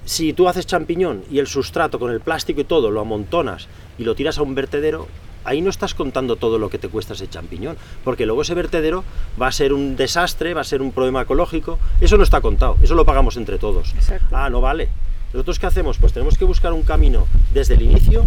si 0.06 0.34
tú 0.34 0.48
haces 0.48 0.66
champiñón 0.66 1.24
y 1.32 1.40
el 1.40 1.48
sustrato 1.48 2.00
con 2.00 2.12
el 2.12 2.20
plástico 2.20 2.62
y 2.62 2.66
todo 2.66 2.92
lo 2.92 3.02
amontonas 3.02 3.68
y 3.98 4.04
lo 4.04 4.16
tiras 4.16 4.38
a 4.38 4.42
un 4.42 4.56
vertedero, 4.56 5.08
ahí 5.44 5.62
no 5.62 5.70
estás 5.70 5.94
contando 5.94 6.36
todo 6.36 6.58
lo 6.58 6.70
que 6.70 6.78
te 6.78 6.90
cuesta 6.90 7.14
ese 7.14 7.30
champiñón, 7.30 7.78
porque 8.04 8.26
luego 8.26 8.42
ese 8.42 8.54
vertedero 8.54 9.04
va 9.42 9.48
a 9.48 9.52
ser 9.52 9.74
un 9.74 9.96
desastre, 9.96 10.54
va 10.54 10.62
a 10.62 10.66
ser 10.66 10.82
un 10.82 10.92
problema 10.92 11.22
ecológico. 11.22 11.80
Eso 12.02 12.18
no 12.18 12.24
está 12.24 12.42
contado, 12.42 12.78
eso 12.82 12.96
lo 12.96 13.06
pagamos 13.06 13.38
entre 13.38 13.58
todos. 13.58 13.94
Exacto. 13.94 14.36
Ah, 14.36 14.50
no 14.50 14.62
vale. 14.62 14.90
¿Nosotros 15.34 15.60
qué 15.60 15.68
hacemos? 15.68 15.98
Pues 15.98 16.12
tenemos 16.12 16.38
que 16.38 16.46
buscar 16.46 16.74
un 16.74 16.82
camino 16.82 17.28
desde 17.54 17.76
el 17.76 17.84
inicio, 17.84 18.26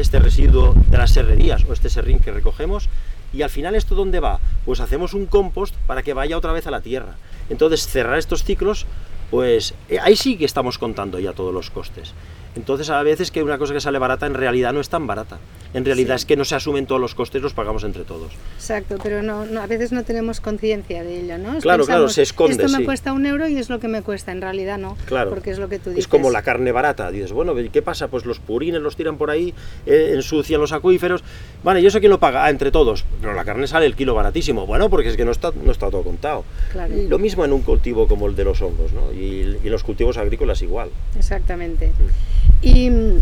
este 0.00 0.18
residuo 0.18 0.74
de 0.88 0.98
las 0.98 1.12
serrerías 1.12 1.64
o 1.68 1.72
este 1.72 1.90
serrín 1.90 2.18
que 2.18 2.32
recogemos, 2.32 2.88
y 3.32 3.42
al 3.42 3.50
final 3.50 3.74
esto 3.74 3.94
dónde 3.94 4.20
va? 4.20 4.40
Pues 4.64 4.80
hacemos 4.80 5.14
un 5.14 5.26
compost 5.26 5.74
para 5.86 6.02
que 6.02 6.14
vaya 6.14 6.38
otra 6.38 6.52
vez 6.52 6.66
a 6.66 6.70
la 6.70 6.80
tierra. 6.80 7.14
Entonces 7.50 7.86
cerrar 7.86 8.18
estos 8.18 8.44
ciclos 8.44 8.86
pues 9.30 9.74
eh, 9.88 9.98
ahí 10.00 10.16
sí 10.16 10.36
que 10.36 10.44
estamos 10.44 10.78
contando 10.78 11.18
ya 11.18 11.32
todos 11.32 11.52
los 11.52 11.70
costes. 11.70 12.14
Entonces, 12.56 12.90
a 12.90 13.02
veces 13.02 13.30
que 13.30 13.42
una 13.42 13.56
cosa 13.56 13.72
que 13.72 13.80
sale 13.80 13.98
barata 13.98 14.26
en 14.26 14.34
realidad 14.34 14.72
no 14.72 14.80
es 14.80 14.88
tan 14.88 15.06
barata. 15.06 15.38
En 15.74 15.84
realidad 15.84 16.16
es 16.16 16.24
que 16.24 16.36
no 16.36 16.44
se 16.44 16.54
asumen 16.56 16.86
todos 16.86 17.00
los 17.00 17.14
costes, 17.14 17.42
los 17.42 17.52
pagamos 17.52 17.84
entre 17.84 18.02
todos. 18.02 18.32
Exacto, 18.56 18.96
pero 19.02 19.22
no, 19.22 19.42
a 19.60 19.66
veces 19.66 19.92
no 19.92 20.02
tenemos 20.02 20.40
conciencia 20.40 21.04
de 21.04 21.20
ello, 21.20 21.38
¿no? 21.38 21.58
Claro, 21.58 21.84
claro, 21.84 22.08
se 22.08 22.22
esconde. 22.22 22.64
Esto 22.64 22.78
me 22.78 22.84
cuesta 22.84 23.12
un 23.12 23.26
euro 23.26 23.46
y 23.46 23.58
es 23.58 23.68
lo 23.68 23.78
que 23.78 23.86
me 23.86 24.02
cuesta, 24.02 24.32
en 24.32 24.40
realidad 24.40 24.78
no. 24.78 24.96
Claro. 25.04 25.30
Porque 25.30 25.50
es 25.50 25.58
lo 25.58 25.68
que 25.68 25.78
tú 25.78 25.90
dices. 25.90 26.04
Es 26.04 26.08
como 26.08 26.30
la 26.30 26.42
carne 26.42 26.72
barata. 26.72 27.10
Dices, 27.10 27.32
bueno, 27.32 27.54
¿qué 27.70 27.82
pasa? 27.82 28.08
Pues 28.08 28.24
los 28.24 28.40
purines 28.40 28.80
los 28.80 28.96
tiran 28.96 29.18
por 29.18 29.30
ahí, 29.30 29.52
eh, 29.86 30.12
ensucian 30.14 30.60
los 30.60 30.72
acuíferos. 30.72 31.22
Vale, 31.62 31.82
yo 31.82 31.90
sé 31.90 32.00
quién 32.00 32.10
lo 32.10 32.18
paga, 32.18 32.44
ah, 32.44 32.50
entre 32.50 32.70
todos. 32.70 33.04
Pero 33.20 33.34
la 33.34 33.44
carne 33.44 33.66
sale 33.66 33.86
el 33.86 33.94
kilo 33.94 34.14
baratísimo. 34.14 34.66
Bueno, 34.66 34.88
porque 34.88 35.10
es 35.10 35.16
que 35.16 35.24
no 35.24 35.32
está, 35.32 35.52
no 35.62 35.70
está 35.70 35.90
todo 35.90 36.02
contado. 36.02 36.44
Claro. 36.72 36.96
Y 36.96 37.06
lo 37.06 37.18
mismo 37.18 37.44
en 37.44 37.52
un 37.52 37.60
cultivo 37.60 38.08
como 38.08 38.26
el 38.26 38.34
de 38.34 38.44
los 38.44 38.62
hongos, 38.62 38.92
¿no? 38.92 39.12
Y, 39.18 39.58
y 39.64 39.68
los 39.68 39.82
cultivos 39.82 40.16
agrícolas 40.16 40.62
igual. 40.62 40.90
Exactamente. 41.16 41.92
Y 42.62 42.90
mm, 42.90 43.20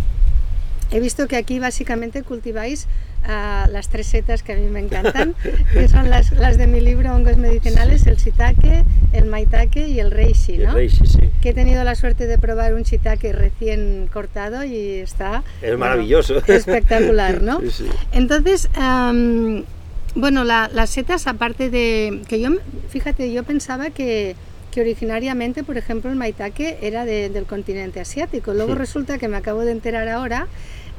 he 0.90 1.00
visto 1.00 1.26
que 1.26 1.36
aquí 1.36 1.58
básicamente 1.58 2.22
cultiváis 2.22 2.86
uh, 3.24 3.70
las 3.70 3.88
tres 3.88 4.06
setas 4.06 4.42
que 4.42 4.52
a 4.52 4.56
mí 4.56 4.66
me 4.66 4.80
encantan, 4.80 5.34
que 5.72 5.88
son 5.88 6.10
las, 6.10 6.32
las, 6.32 6.58
de 6.58 6.66
mi 6.66 6.80
libro 6.80 7.14
Hongos 7.14 7.36
Medicinales, 7.36 8.06
el 8.06 8.16
shiitake, 8.16 8.84
el 9.12 9.26
maitake 9.26 9.88
y 9.88 10.00
el 10.00 10.10
reishi, 10.10 10.58
¿no? 10.58 10.70
El 10.70 10.74
reishi, 10.74 11.06
sí. 11.06 11.18
Que 11.40 11.50
he 11.50 11.54
tenido 11.54 11.82
la 11.84 11.94
suerte 11.94 12.26
de 12.26 12.38
probar 12.38 12.74
un 12.74 12.82
shiitake 12.82 13.32
recién 13.32 14.08
cortado 14.12 14.64
y 14.64 14.76
está... 15.00 15.42
Es 15.60 15.70
bueno, 15.70 15.78
maravilloso. 15.78 16.42
Espectacular, 16.46 17.42
¿no? 17.42 17.60
Sí, 17.66 17.70
sí. 17.70 17.86
Entonces... 18.12 18.68
Um, 18.76 19.64
bueno, 20.16 20.44
la, 20.44 20.70
las 20.72 20.88
setas, 20.88 21.26
aparte 21.26 21.68
de 21.68 22.22
que 22.26 22.40
yo, 22.40 22.48
fíjate, 22.88 23.30
yo 23.32 23.44
pensaba 23.44 23.90
que, 23.90 24.34
que 24.76 24.82
originariamente, 24.82 25.64
por 25.64 25.78
ejemplo, 25.78 26.10
el 26.10 26.16
maitake 26.16 26.76
era 26.82 27.06
de, 27.06 27.30
del 27.30 27.46
continente 27.46 27.98
asiático. 27.98 28.52
Luego 28.52 28.72
sí. 28.72 28.78
resulta 28.78 29.16
que 29.16 29.26
me 29.26 29.38
acabo 29.38 29.62
de 29.62 29.72
enterar 29.72 30.06
ahora 30.06 30.48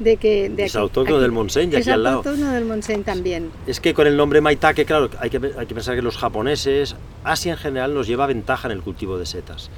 de 0.00 0.16
que... 0.16 0.48
De 0.48 0.64
es 0.64 0.74
autóctono 0.74 1.20
del 1.20 1.30
Montseny, 1.30 1.76
al 1.76 2.02
lado. 2.02 2.20
Es 2.22 2.26
autóctono 2.26 2.50
del 2.50 2.64
Montseny 2.64 3.04
también. 3.04 3.52
Es 3.68 3.78
que 3.78 3.94
con 3.94 4.08
el 4.08 4.16
nombre 4.16 4.40
maitake, 4.40 4.84
claro, 4.84 5.10
hay 5.20 5.30
que, 5.30 5.52
hay 5.56 5.66
que 5.66 5.74
pensar 5.76 5.94
que 5.94 6.02
los 6.02 6.16
japoneses, 6.16 6.96
Asia 7.22 7.52
en 7.52 7.58
general, 7.58 7.94
nos 7.94 8.08
lleva 8.08 8.26
ventaja 8.26 8.66
en 8.66 8.72
el 8.72 8.82
cultivo 8.82 9.16
de 9.16 9.26
setas. 9.26 9.70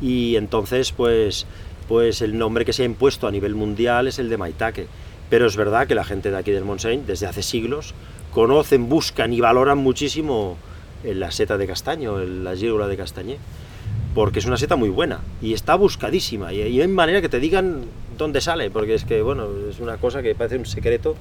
Y 0.00 0.36
entonces, 0.36 0.92
pues, 0.92 1.44
pues 1.86 2.22
el 2.22 2.38
nombre 2.38 2.64
que 2.64 2.72
se 2.72 2.80
ha 2.80 2.86
impuesto 2.86 3.26
a 3.26 3.30
nivel 3.30 3.54
mundial 3.54 4.08
es 4.08 4.18
el 4.18 4.30
de 4.30 4.38
maitake. 4.38 4.86
Pero 5.28 5.46
es 5.46 5.54
verdad 5.54 5.86
que 5.86 5.94
la 5.94 6.04
gente 6.04 6.30
de 6.30 6.38
aquí 6.38 6.50
del 6.50 6.64
Montseny, 6.64 7.02
desde 7.06 7.26
hace 7.26 7.42
siglos, 7.42 7.92
conocen, 8.32 8.88
buscan 8.88 9.34
y 9.34 9.40
valoran 9.40 9.76
muchísimo 9.76 10.56
la 11.04 11.30
seta 11.30 11.58
de 11.58 11.66
castaño, 11.66 12.18
la 12.18 12.56
gírula 12.56 12.88
de 12.88 12.96
castañé, 12.96 13.38
porque 14.14 14.38
es 14.38 14.46
una 14.46 14.56
seta 14.56 14.76
muy 14.76 14.88
buena 14.88 15.20
y 15.42 15.52
está 15.52 15.74
buscadísima 15.74 16.52
y, 16.52 16.62
y 16.62 16.80
hay 16.80 16.88
manera 16.88 17.20
que 17.20 17.28
te 17.28 17.40
digan 17.40 17.84
dónde 18.16 18.40
sale, 18.40 18.70
porque 18.70 18.94
es 18.94 19.04
que, 19.04 19.22
bueno, 19.22 19.48
es 19.68 19.80
una 19.80 19.96
cosa 19.96 20.22
que 20.22 20.34
parece 20.34 20.56
un 20.56 20.66
secreto 20.66 21.16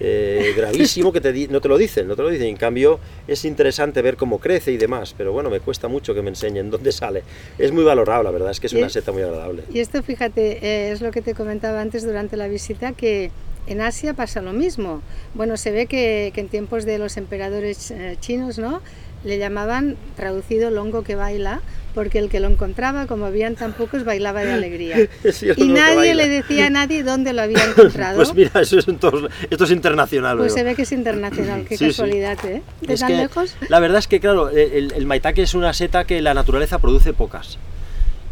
eh, 0.00 0.52
gravísimo 0.56 1.12
que 1.12 1.20
te 1.20 1.48
no 1.48 1.60
te 1.60 1.68
lo 1.68 1.76
dicen, 1.76 2.06
no 2.06 2.16
te 2.16 2.22
lo 2.22 2.28
dicen. 2.28 2.48
En 2.48 2.56
cambio, 2.56 3.00
es 3.26 3.44
interesante 3.44 4.02
ver 4.02 4.16
cómo 4.16 4.38
crece 4.38 4.72
y 4.72 4.76
demás, 4.76 5.14
pero 5.16 5.32
bueno, 5.32 5.50
me 5.50 5.60
cuesta 5.60 5.88
mucho 5.88 6.14
que 6.14 6.22
me 6.22 6.30
enseñen 6.30 6.70
dónde 6.70 6.92
sale. 6.92 7.22
Es 7.58 7.72
muy 7.72 7.84
valorado, 7.84 8.22
la 8.22 8.30
verdad, 8.30 8.50
es 8.50 8.60
que 8.60 8.68
es 8.68 8.72
una 8.72 8.88
seta 8.88 9.12
muy 9.12 9.22
agradable. 9.22 9.64
Y 9.72 9.80
esto, 9.80 10.02
fíjate, 10.02 10.64
eh, 10.64 10.92
es 10.92 11.00
lo 11.00 11.10
que 11.10 11.22
te 11.22 11.34
comentaba 11.34 11.80
antes 11.80 12.04
durante 12.04 12.36
la 12.36 12.48
visita, 12.48 12.92
que 12.92 13.30
en 13.66 13.80
Asia 13.80 14.14
pasa 14.14 14.40
lo 14.40 14.52
mismo. 14.52 15.02
Bueno, 15.34 15.56
se 15.56 15.72
ve 15.72 15.86
que, 15.86 16.30
que 16.34 16.40
en 16.40 16.48
tiempos 16.48 16.84
de 16.84 16.98
los 16.98 17.16
emperadores 17.16 17.90
eh, 17.90 18.16
chinos, 18.20 18.58
¿no? 18.58 18.80
Le 19.24 19.38
llamaban 19.38 19.96
traducido 20.16 20.70
longo 20.70 21.02
que 21.02 21.14
baila, 21.16 21.60
porque 21.94 22.18
el 22.20 22.28
que 22.28 22.38
lo 22.38 22.46
encontraba, 22.48 23.06
como 23.06 23.24
habían 23.24 23.56
tan 23.56 23.72
pocos, 23.72 24.04
bailaba 24.04 24.42
de 24.42 24.52
alegría. 24.52 24.96
Sí, 25.32 25.48
y 25.56 25.68
nadie 25.68 26.14
le 26.14 26.28
decía 26.28 26.66
a 26.66 26.70
nadie 26.70 27.02
dónde 27.02 27.32
lo 27.32 27.42
había 27.42 27.64
encontrado. 27.70 28.16
Pues 28.16 28.34
mira, 28.34 28.60
eso 28.60 28.78
es 28.78 28.86
todos, 29.00 29.30
esto 29.50 29.64
es 29.64 29.70
internacional. 29.72 30.38
Pues 30.38 30.54
se 30.54 30.62
ve 30.62 30.74
que 30.74 30.82
es 30.82 30.92
internacional, 30.92 31.64
qué 31.68 31.76
Sí, 31.76 31.84
sí. 31.86 31.90
casualidad, 31.90 32.38
¿eh? 32.44 32.62
¿De 32.80 32.94
Es 32.94 33.00
tan 33.00 33.08
que 33.08 33.16
lejos? 33.16 33.56
La 33.68 33.80
verdad 33.80 33.98
es 33.98 34.06
que, 34.06 34.20
claro, 34.20 34.50
el, 34.50 34.92
el 34.94 35.06
maitake 35.06 35.42
es 35.42 35.54
una 35.54 35.72
seta 35.72 36.04
que 36.04 36.22
la 36.22 36.34
naturaleza 36.34 36.78
produce 36.78 37.12
pocas. 37.12 37.58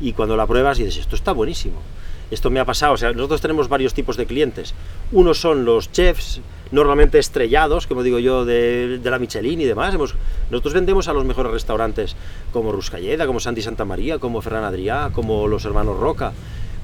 Y 0.01 0.13
cuando 0.13 0.37
la 0.37 0.47
pruebas 0.47 0.79
dices, 0.79 0.99
esto 0.99 1.17
está 1.17 1.33
buenísimo. 1.33 1.81
Esto 2.31 2.51
me 2.51 2.59
ha 2.59 2.65
pasado, 2.65 2.95
o 2.95 2.97
sea, 2.97 3.13
nosotros 3.13 3.41
tenemos 3.41 3.69
varios 3.69 3.95
tipos 3.95 4.17
de 4.17 4.27
clientes. 4.27 4.75
Unos 5.13 5.39
son 5.39 5.65
los 5.65 5.93
chefs, 5.93 6.41
normalmente 6.73 7.19
estrellados, 7.19 7.87
como 7.87 8.03
digo 8.03 8.19
yo, 8.19 8.45
de, 8.45 8.99
de 8.99 9.11
la 9.11 9.21
Michelin 9.21 9.61
y 9.61 9.65
demás. 9.65 9.95
Hemos, 9.95 10.15
nosotros 10.51 10.75
vendemos 10.75 11.07
a 11.07 11.13
los 11.13 11.25
mejores 11.25 11.53
restaurantes 11.53 12.17
como 12.53 12.73
Ruscalleda, 12.73 13.27
como 13.27 13.39
Santi 13.39 13.63
Santa 13.63 13.85
María, 13.85 14.19
como 14.19 14.43
Ferran 14.43 14.65
Adrià, 14.65 15.13
como 15.13 15.47
los 15.47 15.65
hermanos 15.65 15.99
Roca, 16.01 16.33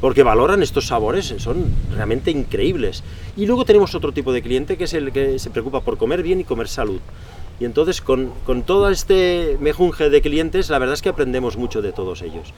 porque 0.00 0.22
valoran 0.22 0.62
estos 0.62 0.86
sabores, 0.86 1.34
son 1.38 1.64
realmente 1.94 2.30
increíbles. 2.30 3.02
Y 3.36 3.46
luego 3.46 3.64
tenemos 3.64 3.96
otro 3.96 4.12
tipo 4.12 4.32
de 4.32 4.42
cliente 4.42 4.76
que 4.76 4.84
es 4.84 4.94
el 4.94 5.10
que 5.10 5.40
se 5.40 5.50
preocupa 5.50 5.80
por 5.80 5.98
comer 5.98 6.22
bien 6.22 6.40
y 6.40 6.44
comer 6.44 6.68
salud. 6.68 7.00
Y 7.60 7.64
entonces 7.64 8.00
con, 8.00 8.32
con 8.44 8.62
todo 8.62 8.90
este 8.90 9.56
mejunje 9.60 10.10
de 10.10 10.20
clientes, 10.20 10.70
la 10.70 10.78
verdad 10.78 10.94
es 10.94 11.02
que 11.02 11.08
aprendemos 11.08 11.56
mucho 11.56 11.82
de 11.82 11.92
todos 11.92 12.22
ellos. 12.22 12.52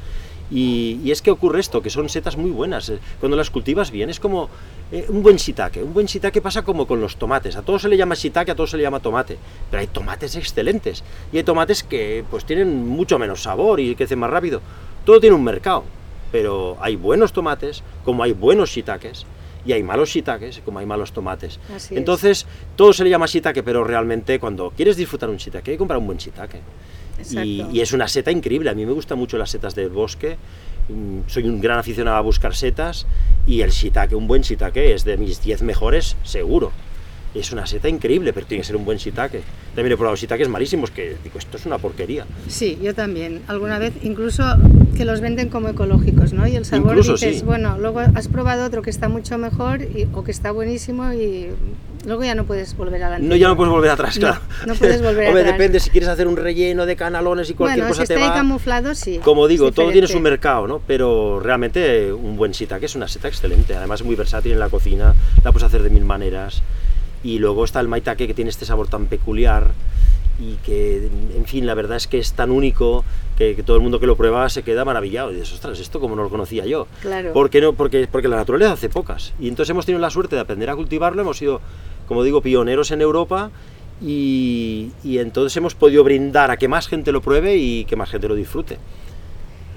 Y, 0.54 1.00
y, 1.02 1.10
es 1.10 1.20
que 1.20 1.32
ocurre 1.32 1.58
esto, 1.58 1.82
que 1.82 1.90
son 1.90 2.08
setas 2.08 2.36
muy 2.36 2.52
buenas. 2.52 2.92
Cuando 3.18 3.36
las 3.36 3.50
cultivas 3.50 3.90
bien, 3.90 4.08
es 4.08 4.20
como 4.20 4.48
eh, 4.92 5.04
un 5.08 5.20
buen 5.20 5.34
shiitake. 5.36 5.82
Un 5.82 5.92
buen 5.92 6.06
shiitake 6.06 6.40
pasa 6.40 6.62
como 6.62 6.86
con 6.86 7.00
los 7.00 7.16
tomates. 7.16 7.56
A 7.56 7.62
todos 7.62 7.82
se 7.82 7.88
le 7.88 7.96
llama 7.96 8.14
shiitake, 8.14 8.50
a 8.50 8.54
todos 8.54 8.70
se 8.70 8.76
le 8.76 8.84
llama 8.84 9.00
tomate. 9.00 9.36
Pero 9.68 9.80
hay 9.80 9.88
tomates 9.88 10.36
excelentes. 10.36 11.02
Y 11.32 11.38
hay 11.38 11.42
tomates 11.42 11.82
que 11.82 12.24
pues 12.30 12.44
tienen 12.44 12.86
mucho 12.86 13.18
menos 13.18 13.42
sabor 13.42 13.80
y 13.80 13.96
crecen 13.96 14.20
más 14.20 14.30
rápido. 14.30 14.60
Todo 15.04 15.18
tiene 15.18 15.34
un 15.34 15.42
mercado. 15.42 15.82
Pero 16.30 16.76
hay 16.80 16.94
buenos 16.94 17.32
tomates, 17.32 17.82
como 18.04 18.22
hay 18.22 18.30
buenos 18.30 18.70
shiitakes. 18.70 19.26
Y 19.66 19.72
hay 19.72 19.82
malos 19.82 20.10
shiitakes, 20.10 20.60
como 20.64 20.78
hay 20.78 20.86
malos 20.86 21.10
tomates. 21.12 21.58
Así 21.74 21.96
Entonces, 21.96 22.42
es. 22.42 22.46
todo 22.76 22.92
se 22.92 23.02
le 23.02 23.10
llama 23.10 23.26
shiitake, 23.26 23.64
pero 23.64 23.82
realmente 23.82 24.38
cuando 24.38 24.70
quieres 24.70 24.96
disfrutar 24.96 25.30
un 25.30 25.38
shiitake, 25.38 25.70
hay 25.70 25.74
que 25.74 25.78
comprar 25.78 25.98
un 25.98 26.06
buen 26.06 26.18
shiitake. 26.18 26.60
Y, 27.32 27.62
y, 27.72 27.80
es 27.80 27.92
una 27.92 28.08
seta 28.08 28.30
increíble. 28.30 28.70
A 28.70 28.74
mí 28.74 28.84
me 28.84 28.92
gustan 28.92 29.18
mucho 29.18 29.38
las 29.38 29.50
setas 29.50 29.74
del 29.74 29.90
bosque. 29.90 30.36
Soy 31.26 31.44
un 31.44 31.60
gran 31.60 31.78
aficionado 31.78 32.16
a 32.16 32.20
buscar 32.20 32.54
setas. 32.54 33.06
Y 33.46 33.62
el 33.62 33.70
shiitake, 33.70 34.14
un 34.14 34.26
buen 34.26 34.42
shiitake, 34.42 34.94
es 34.94 35.04
de 35.04 35.16
mis 35.16 35.42
10 35.42 35.62
mejores, 35.62 36.16
seguro. 36.24 36.72
Es 37.34 37.50
una 37.50 37.66
seta 37.66 37.88
increíble, 37.88 38.32
pero 38.32 38.46
tiene 38.46 38.62
que 38.62 38.66
ser 38.66 38.76
un 38.76 38.84
buen 38.84 38.98
shiitake. 38.98 39.42
También 39.74 39.92
he 39.92 39.96
probado 39.96 40.14
shiitakes 40.16 40.48
malísimos 40.48 40.92
que 40.92 41.16
digo, 41.24 41.38
esto 41.38 41.56
es 41.56 41.66
una 41.66 41.78
porquería. 41.78 42.26
Sí, 42.46 42.78
yo 42.80 42.94
también. 42.94 43.42
Alguna 43.48 43.78
vez, 43.78 43.92
incluso 44.02 44.44
que 44.96 45.04
los 45.04 45.20
venden 45.20 45.48
como 45.48 45.68
ecológicos, 45.68 46.32
¿no? 46.32 46.46
Y 46.46 46.54
el 46.54 46.64
sabor 46.64 46.92
Incluso, 46.92 47.12
dices, 47.14 47.40
sí. 47.40 47.44
bueno, 47.44 47.76
luego 47.78 47.98
has 47.98 48.28
probado 48.28 48.64
otro 48.64 48.82
que 48.82 48.90
está 48.90 49.08
mucho 49.08 49.36
mejor 49.36 49.82
y, 49.82 50.06
o 50.12 50.22
que 50.22 50.30
está 50.30 50.52
buenísimo 50.52 51.12
y 51.12 51.48
luego 52.06 52.24
ya 52.24 52.34
no 52.34 52.44
puedes 52.44 52.76
volver 52.76 53.02
a 53.02 53.10
la 53.10 53.18
No, 53.18 53.36
ya 53.36 53.48
no 53.48 53.56
puedes 53.56 53.72
volver 53.72 53.90
atrás, 53.90 54.18
claro. 54.18 54.40
No, 54.66 54.74
puedes 54.74 55.02
volver 55.02 55.28
Hombre, 55.28 55.42
atrás. 55.42 55.58
depende, 55.58 55.80
si 55.80 55.90
quieres 55.90 56.08
hacer 56.08 56.26
un 56.26 56.36
relleno 56.36 56.86
de 56.86 56.96
canalones 56.96 57.50
y 57.50 57.54
cualquier 57.54 57.84
bueno, 57.84 57.94
cosa 57.94 58.02
si 58.02 58.08
te 58.08 58.14
está 58.14 58.28
va... 58.28 58.34
camuflado, 58.34 58.94
sí. 58.94 59.20
Como 59.22 59.48
digo, 59.48 59.72
todo 59.72 59.90
tiene 59.90 60.06
su 60.06 60.20
mercado, 60.20 60.66
¿no? 60.66 60.80
Pero 60.86 61.40
realmente 61.40 62.12
un 62.12 62.36
buen 62.36 62.52
shiitake 62.52 62.84
es 62.84 62.94
una 62.94 63.08
seta 63.08 63.28
excelente. 63.28 63.74
Además 63.74 64.00
es 64.00 64.06
muy 64.06 64.16
versátil 64.16 64.52
en 64.52 64.58
la 64.58 64.68
cocina, 64.68 65.14
la 65.42 65.52
puedes 65.52 65.66
hacer 65.66 65.82
de 65.82 65.90
mil 65.90 66.04
maneras. 66.04 66.62
Y 67.22 67.38
luego 67.38 67.64
está 67.64 67.80
el 67.80 67.88
maitake 67.88 68.26
que 68.26 68.34
tiene 68.34 68.50
este 68.50 68.66
sabor 68.66 68.88
tan 68.88 69.06
peculiar 69.06 69.70
y 70.38 70.56
que, 70.56 71.08
en 71.36 71.44
fin, 71.46 71.64
la 71.64 71.74
verdad 71.74 71.96
es 71.96 72.06
que 72.08 72.18
es 72.18 72.32
tan 72.32 72.50
único 72.50 73.04
que, 73.38 73.54
que 73.54 73.62
todo 73.62 73.76
el 73.76 73.82
mundo 73.82 74.00
que 74.00 74.06
lo 74.06 74.16
prueba 74.16 74.48
se 74.48 74.62
queda 74.62 74.84
maravillado. 74.84 75.30
Y 75.30 75.36
dices, 75.36 75.52
ostras, 75.54 75.78
esto 75.78 76.00
como 76.00 76.16
no 76.16 76.24
lo 76.24 76.28
conocía 76.28 76.66
yo. 76.66 76.86
Claro. 77.00 77.32
¿Por 77.32 77.50
qué 77.50 77.60
no? 77.60 77.72
Porque, 77.72 78.08
porque 78.10 78.28
la 78.28 78.36
naturaleza 78.36 78.72
hace 78.72 78.88
pocas. 78.88 79.32
Y 79.38 79.48
entonces 79.48 79.70
hemos 79.70 79.86
tenido 79.86 80.00
la 80.00 80.10
suerte 80.10 80.34
de 80.34 80.42
aprender 80.42 80.68
a 80.70 80.76
cultivarlo, 80.76 81.22
hemos 81.22 81.38
sido, 81.38 81.60
como 82.06 82.22
digo, 82.24 82.40
pioneros 82.40 82.90
en 82.90 83.00
Europa 83.00 83.50
y, 84.02 84.90
y 85.02 85.18
entonces 85.18 85.56
hemos 85.56 85.74
podido 85.74 86.04
brindar 86.04 86.50
a 86.50 86.56
que 86.56 86.68
más 86.68 86.88
gente 86.88 87.12
lo 87.12 87.20
pruebe 87.22 87.56
y 87.56 87.84
que 87.84 87.96
más 87.96 88.10
gente 88.10 88.28
lo 88.28 88.34
disfrute. 88.34 88.78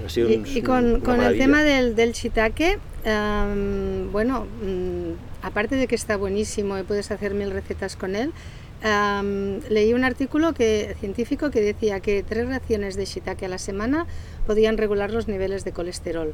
Ha 0.04 0.08
sido 0.08 0.30
Y, 0.30 0.36
un- 0.36 0.46
y 0.46 0.62
con, 0.62 1.02
el 1.20 1.38
tema 1.38 1.62
del, 1.62 1.94
del 1.96 2.12
shiitake, 2.12 2.78
am, 3.06 4.10
bueno, 4.12 4.46
mm, 4.62 5.44
aparte 5.46 5.76
de 5.76 5.86
que 5.86 5.94
está 5.94 6.16
buenísimo 6.16 6.78
y 6.78 6.82
puedes 6.82 7.10
hacer 7.10 7.34
mil 7.34 7.50
recetas 7.50 7.96
con 7.96 8.14
él, 8.16 8.32
am, 8.82 9.58
leí 9.70 9.92
un 9.94 10.04
artículo 10.04 10.52
que, 10.52 10.94
científico 11.00 11.50
que 11.50 11.60
decía 11.60 11.98
que 12.00 12.22
tres 12.22 12.46
raciones 12.48 12.96
de 12.96 13.06
shiitake 13.06 13.44
a 13.44 13.48
la 13.48 13.58
semana 13.58 14.06
podían 14.46 14.76
regular 14.78 15.12
los 15.12 15.26
niveles 15.26 15.64
de 15.64 15.72
colesterol. 15.72 16.32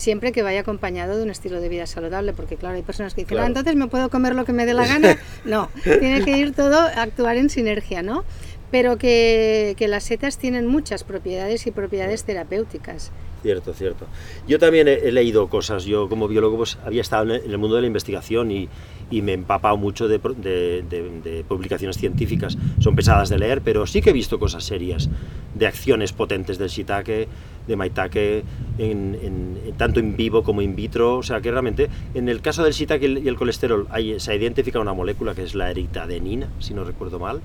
Siempre 0.00 0.32
que 0.32 0.42
vaya 0.42 0.60
acompañado 0.60 1.18
de 1.18 1.22
un 1.24 1.28
estilo 1.30 1.60
de 1.60 1.68
vida 1.68 1.86
saludable, 1.86 2.32
porque 2.32 2.56
claro, 2.56 2.74
hay 2.76 2.82
personas 2.82 3.12
que 3.12 3.20
dicen, 3.20 3.34
Claro. 3.36 3.44
ah, 3.44 3.48
entonces 3.48 3.76
me 3.76 3.86
puedo 3.86 4.08
comer 4.08 4.34
lo 4.34 4.46
que 4.46 4.54
me 4.54 4.64
dé 4.64 4.72
la 4.72 4.86
gana. 4.92 5.18
No, 5.44 5.68
tiene 5.84 6.24
que 6.24 6.38
ir 6.38 6.54
todo 6.54 6.78
a 6.80 7.02
actuar 7.02 7.36
en 7.36 7.50
sinergia, 7.50 8.02
¿no? 8.02 8.24
Pero 8.70 8.96
que, 8.96 9.74
que 9.76 9.88
las 9.88 10.04
setas 10.04 10.38
tienen 10.38 10.66
muchas 10.66 11.04
propiedades 11.04 11.66
y 11.66 11.70
propiedades 11.70 12.24
terapéuticas. 12.24 13.10
Cierto, 13.42 13.72
cierto. 13.72 14.06
Yo 14.46 14.58
también 14.58 14.86
he, 14.86 15.10
leído 15.12 15.48
cosas, 15.48 15.84
yo 15.84 16.08
como 16.08 16.28
biólogo 16.28 16.58
pues, 16.58 16.78
había 16.84 17.00
estado 17.00 17.34
en 17.34 17.50
el 17.50 17.58
mundo 17.58 17.76
de 17.76 17.82
la 17.82 17.86
investigación 17.86 18.50
y, 18.50 18.68
y 19.10 19.22
me 19.22 19.32
he 19.32 19.34
empapado 19.34 19.76
mucho 19.76 20.08
de, 20.08 20.18
de, 20.18 21.44
publicaciones 21.48 21.96
científicas. 21.98 22.56
Son 22.78 22.94
pesadas 22.94 23.28
de 23.28 23.38
leer, 23.38 23.62
pero 23.62 23.86
sí 23.86 24.00
que 24.00 24.10
he 24.10 24.12
visto 24.12 24.38
cosas 24.38 24.64
serias, 24.64 25.08
de 25.54 25.66
acciones 25.66 26.12
potentes 26.12 26.58
del 26.58 26.68
shiitake, 26.68 27.28
de 27.66 27.76
maitake, 27.76 28.44
en, 28.78 29.58
tanto 29.76 30.00
en 30.00 30.16
vivo 30.16 30.42
como 30.42 30.62
in 30.62 30.76
vitro. 30.76 31.16
O 31.16 31.22
sea 31.22 31.40
que 31.40 31.50
realmente, 31.50 31.88
en 32.14 32.28
el 32.28 32.40
caso 32.40 32.62
del 32.62 32.72
shiitake 32.72 33.04
y 33.04 33.28
el, 33.28 33.36
colesterol, 33.36 33.86
hay, 33.90 34.20
se 34.20 34.32
ha 34.32 34.34
identificado 34.34 34.82
una 34.82 34.94
molécula 34.94 35.34
que 35.34 35.42
es 35.42 35.54
la 35.54 35.70
eritadenina, 35.70 36.48
si 36.60 36.74
no 36.74 36.84
recuerdo 36.84 37.18
mal, 37.18 37.40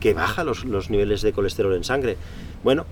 que 0.00 0.12
baja 0.12 0.44
los, 0.44 0.64
los 0.64 0.90
niveles 0.90 1.22
de 1.22 1.32
colesterol 1.32 1.74
en 1.74 1.84
sangre. 1.84 2.16
Bueno, 2.62 2.84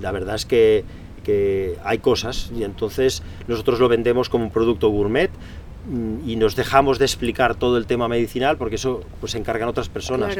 la 0.00 0.12
verdad 0.12 0.36
es 0.36 0.46
que 0.46 0.84
que 1.26 1.74
hay 1.82 1.98
cosas 1.98 2.52
y 2.56 2.62
entonces 2.62 3.20
nosotros 3.48 3.80
lo 3.80 3.88
vendemos 3.88 4.28
como 4.28 4.44
un 4.44 4.50
producto 4.52 4.88
gourmet 4.90 5.28
mm, 5.90 6.28
y 6.28 6.36
nos 6.36 6.54
dejamos 6.54 7.00
de 7.00 7.04
explicar 7.04 7.56
todo 7.56 7.78
el 7.78 7.86
tema 7.86 8.06
medicinal 8.06 8.56
porque 8.56 8.76
eso 8.76 9.00
pues 9.18 9.32
se 9.32 9.38
encargan 9.38 9.68
otras 9.68 9.88
personas. 9.88 10.38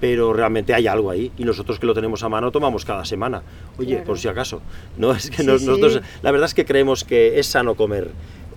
Pero 0.00 0.32
realmente 0.32 0.72
hay 0.72 0.86
algo 0.86 1.10
ahí 1.10 1.30
y 1.36 1.44
nosotros 1.44 1.78
que 1.78 1.84
lo 1.84 1.92
tenemos 1.92 2.22
a 2.22 2.30
mano 2.30 2.50
tomamos 2.50 2.86
cada 2.86 3.04
semana. 3.04 3.42
Oye, 3.76 3.98
por 3.98 4.18
si 4.18 4.28
acaso. 4.28 4.62
No 4.96 5.12
es 5.12 5.30
que 5.30 5.44
nosotros 5.44 6.00
la 6.22 6.30
verdad 6.32 6.46
es 6.46 6.54
que 6.54 6.64
creemos 6.64 7.04
que 7.04 7.38
es 7.38 7.46
sano 7.46 7.74
comer 7.74 8.10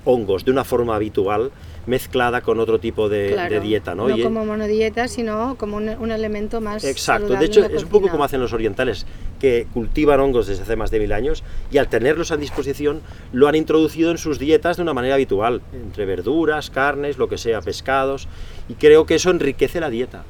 hongos 0.05 0.45
de 0.45 0.51
una 0.51 0.63
forma 0.63 0.95
habitual 0.95 1.51
mezclada 1.85 2.41
con 2.41 2.59
otro 2.59 2.79
tipo 2.79 3.09
de, 3.09 3.59
dieta, 3.61 3.95
¿no? 3.95 4.07
No 4.07 4.21
como 4.21 4.45
monodieta, 4.45 5.07
sino 5.07 5.55
como 5.57 5.77
un, 5.77 6.11
elemento 6.11 6.61
más 6.61 6.83
Exacto, 6.83 7.35
de 7.35 7.45
hecho 7.45 7.65
es 7.65 7.83
un 7.83 7.89
poco 7.89 8.09
como 8.09 8.23
hacen 8.23 8.39
los 8.39 8.53
orientales, 8.53 9.05
que 9.39 9.67
cultivan 9.73 10.19
hongos 10.19 10.47
desde 10.47 10.63
hace 10.63 10.75
más 10.75 10.91
de 10.91 10.99
mil 10.99 11.11
años 11.11 11.43
y 11.71 11.77
al 11.77 11.87
tenerlos 11.87 12.31
a 12.31 12.37
disposición 12.37 13.01
lo 13.33 13.47
han 13.47 13.55
introducido 13.55 14.11
en 14.11 14.17
sus 14.17 14.39
dietas 14.39 14.77
de 14.77 14.83
una 14.83 14.93
manera 14.93 15.15
habitual, 15.15 15.61
entre 15.73 16.05
verduras, 16.05 16.69
carnes, 16.69 17.17
lo 17.17 17.27
que 17.27 17.37
sea, 17.37 17.61
pescados, 17.61 18.27
y 18.69 18.75
creo 18.75 19.05
que 19.05 19.15
eso 19.15 19.29
enriquece 19.29 19.79
la 19.79 19.89
dieta. 19.89 20.23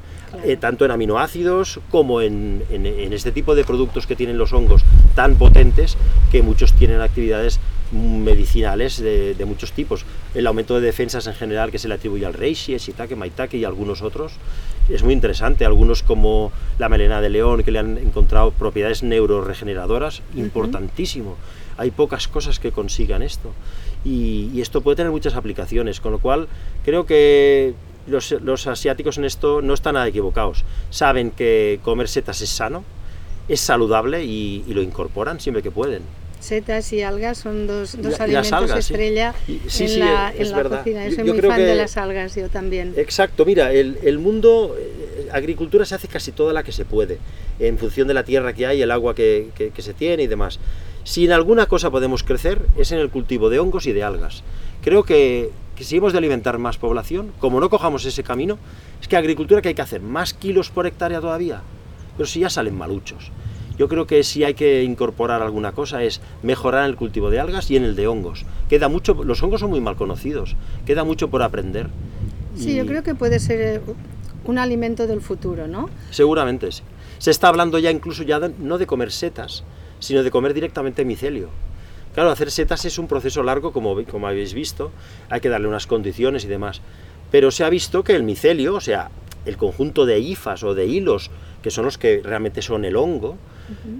Eh, 0.43 0.57
tanto 0.57 0.83
en 0.83 0.91
aminoácidos 0.91 1.79
como 1.89 2.21
en, 2.21 2.63
este 3.11 3.31
tipo 3.31 3.55
de 3.55 3.63
productos 3.63 4.05
que 4.05 4.15
tienen 4.15 4.37
los 4.37 4.51
hongos 4.53 4.83
tan 5.15 5.35
potentes 5.35 5.97
que 6.31 6.41
muchos 6.41 6.73
tienen 6.73 6.99
actividades 6.99 7.59
medicinales 7.91 8.99
de, 8.99 9.35
muchos 9.45 9.71
tipos. 9.71 10.05
El 10.33 10.47
aumento 10.47 10.75
de 10.75 10.81
defensas 10.81 11.27
en 11.27 11.33
general 11.33 11.71
que 11.71 11.79
se 11.79 11.87
le 11.87 11.95
atribuye 11.95 12.25
al 12.25 12.33
reishi, 12.33 12.77
shiitake, 12.77 13.15
maitake 13.15 13.57
y 13.57 13.65
algunos 13.65 14.01
otros 14.01 14.33
es 14.89 15.03
muy 15.03 15.13
interesante. 15.13 15.65
Algunos 15.65 16.03
como 16.03 16.51
la 16.79 16.89
melena 16.89 17.21
de 17.21 17.29
león 17.29 17.63
que 17.63 17.71
le 17.71 17.79
han 17.79 17.97
encontrado 17.97 18.51
propiedades 18.51 19.03
neuroregeneradoras, 19.03 20.21
importantísimo. 20.35 21.37
Hay 21.77 21.91
pocas 21.91 22.27
cosas 22.27 22.59
que 22.59 22.71
consigan 22.71 23.21
esto. 23.21 23.53
y 24.03 24.61
esto 24.61 24.81
puede 24.81 24.97
tener 24.97 25.11
muchas 25.11 25.35
aplicaciones, 25.35 25.99
con 25.99 26.11
lo 26.11 26.19
cual 26.19 26.47
creo 26.83 27.05
que 27.05 27.73
los, 28.07 28.67
asiáticos 28.67 29.17
en 29.17 29.25
esto 29.25 29.61
no 29.61 29.73
están 29.73 29.95
nada 29.95 30.07
equivocados. 30.07 30.63
Saben 30.89 31.31
que 31.31 31.79
comer 31.83 32.07
setas 32.07 32.41
es 32.41 32.49
sano, 32.49 32.83
es 33.47 33.59
saludable 33.59 34.23
y, 34.23 34.63
lo 34.67 34.81
incorporan 34.81 35.39
siempre 35.39 35.63
que 35.63 35.71
pueden. 35.71 36.03
Setas 36.45 36.93
y 36.93 37.01
algas 37.01 37.39
son 37.39 37.65
dos, 37.65 37.97
dos 37.99 38.19
alimentos 38.19 38.71
estrella 38.77 39.33
en 39.47 39.99
la, 39.99 40.33
en 40.37 40.51
la 40.51 40.63
cocina. 40.63 41.07
Yo 41.07 41.15
soy 41.15 41.23
muy 41.23 41.41
fan 41.41 41.57
de 41.57 41.75
las 41.75 41.97
algas, 41.97 42.35
yo 42.35 42.49
también. 42.49 42.93
Exacto, 42.97 43.45
mira, 43.45 43.71
el, 43.73 43.97
el 44.03 44.19
mundo, 44.19 44.75
eh, 44.79 45.27
agricultura 45.31 45.85
se 45.85 45.95
hace 45.95 46.07
casi 46.07 46.31
toda 46.31 46.53
la 46.53 46.61
que 46.61 46.71
se 46.71 46.85
puede, 46.85 47.17
en 47.59 47.77
función 47.79 48.07
de 48.07 48.13
la 48.13 48.23
tierra 48.23 48.53
que 48.53 48.67
hay, 48.67 48.81
el 48.81 48.91
agua 48.91 49.15
que, 49.15 49.49
que, 49.55 49.71
que 49.71 49.81
se 49.81 49.93
tiene 49.93 50.23
y 50.23 50.27
demás. 50.27 50.59
Si 51.03 51.25
en 51.25 51.31
alguna 51.31 51.65
cosa 51.65 51.89
podemos 51.89 52.23
crecer, 52.23 52.61
es 52.77 52.91
en 52.91 52.99
el 52.99 53.09
cultivo 53.09 53.49
de 53.49 53.59
hongos 53.59 53.87
y 53.87 53.93
de 53.93 54.03
algas. 54.03 54.43
Creo 54.83 55.03
que 55.03 55.49
que 55.75 55.83
si 55.83 55.97
hemos 55.97 56.13
de 56.13 56.19
alimentar 56.19 56.57
más 56.57 56.77
población, 56.77 57.33
como 57.39 57.59
no 57.59 57.69
cojamos 57.69 58.05
ese 58.05 58.23
camino, 58.23 58.57
es 59.01 59.07
que 59.07 59.17
agricultura 59.17 59.61
que 59.61 59.67
hay 59.67 59.75
que 59.75 59.81
hacer 59.81 59.99
más 60.01 60.33
kilos 60.33 60.69
por 60.69 60.87
hectárea 60.87 61.19
todavía, 61.19 61.61
pero 62.15 62.27
si 62.27 62.39
ya 62.39 62.49
salen 62.49 62.75
maluchos. 62.77 63.29
Yo 63.77 63.89
creo 63.89 64.07
que 64.07 64.23
si 64.23 64.43
hay 64.43 64.53
que 64.53 64.83
incorporar 64.83 65.41
alguna 65.41 65.73
cosa 65.73 66.03
es 66.03 66.21
mejorar 66.43 66.89
el 66.89 66.95
cultivo 66.95 67.29
de 67.29 67.39
algas 67.39 67.69
y 67.69 67.75
en 67.75 67.83
el 67.83 67.95
de 67.95 68.07
hongos. 68.07 68.45
Queda 68.69 68.87
mucho, 68.87 69.23
los 69.23 69.43
hongos 69.43 69.59
son 69.61 69.69
muy 69.69 69.81
mal 69.81 69.95
conocidos, 69.95 70.55
queda 70.85 71.03
mucho 71.03 71.29
por 71.29 71.41
aprender. 71.43 71.89
Sí, 72.55 72.75
yo 72.75 72.85
creo 72.85 73.03
que 73.03 73.15
puede 73.15 73.39
ser 73.39 73.61
eh, 73.61 73.81
un 74.45 74.57
alimento 74.57 75.07
del 75.07 75.19
futuro, 75.19 75.67
¿no? 75.67 75.89
Seguramente 76.09 76.71
sí. 76.71 76.83
Se 77.17 77.31
está 77.31 77.49
hablando 77.49 77.79
ya 77.79 77.91
incluso 77.91 78.23
ya 78.23 78.39
no 78.39 78.77
de 78.77 78.87
comer 78.87 79.11
setas, 79.11 79.63
sino 79.99 80.23
de 80.23 80.31
comer 80.31 80.53
directamente 80.53 81.03
micelio. 81.03 81.49
Claro, 82.13 82.29
hacer 82.29 82.49
setas 82.49 82.85
es 82.85 82.97
un 82.97 83.07
proceso 83.07 83.43
largo, 83.43 83.73
como, 83.73 84.01
como 84.05 84.27
habéis 84.27 84.53
visto, 84.53 84.91
hay 85.29 85.41
que 85.41 85.49
darle 85.49 85.67
unas 85.67 85.85
condiciones 85.85 86.45
y 86.45 86.47
demás. 86.47 86.81
Pero 87.29 87.51
se 87.51 87.65
ha 87.65 87.69
visto 87.69 88.05
que 88.05 88.15
el 88.15 88.23
micelio, 88.23 88.75
o 88.75 88.81
sea, 88.81 89.09
el 89.45 89.57
conjunto 89.57 90.05
de 90.05 90.19
hifas 90.19 90.63
o 90.63 90.73
de 90.73 90.85
hilos, 90.85 91.29
que 91.61 91.71
son 91.71 91.83
los 91.83 91.97
que 91.97 92.21
realmente 92.23 92.61
son 92.61 92.85
el 92.85 92.95
hongo, 92.95 93.37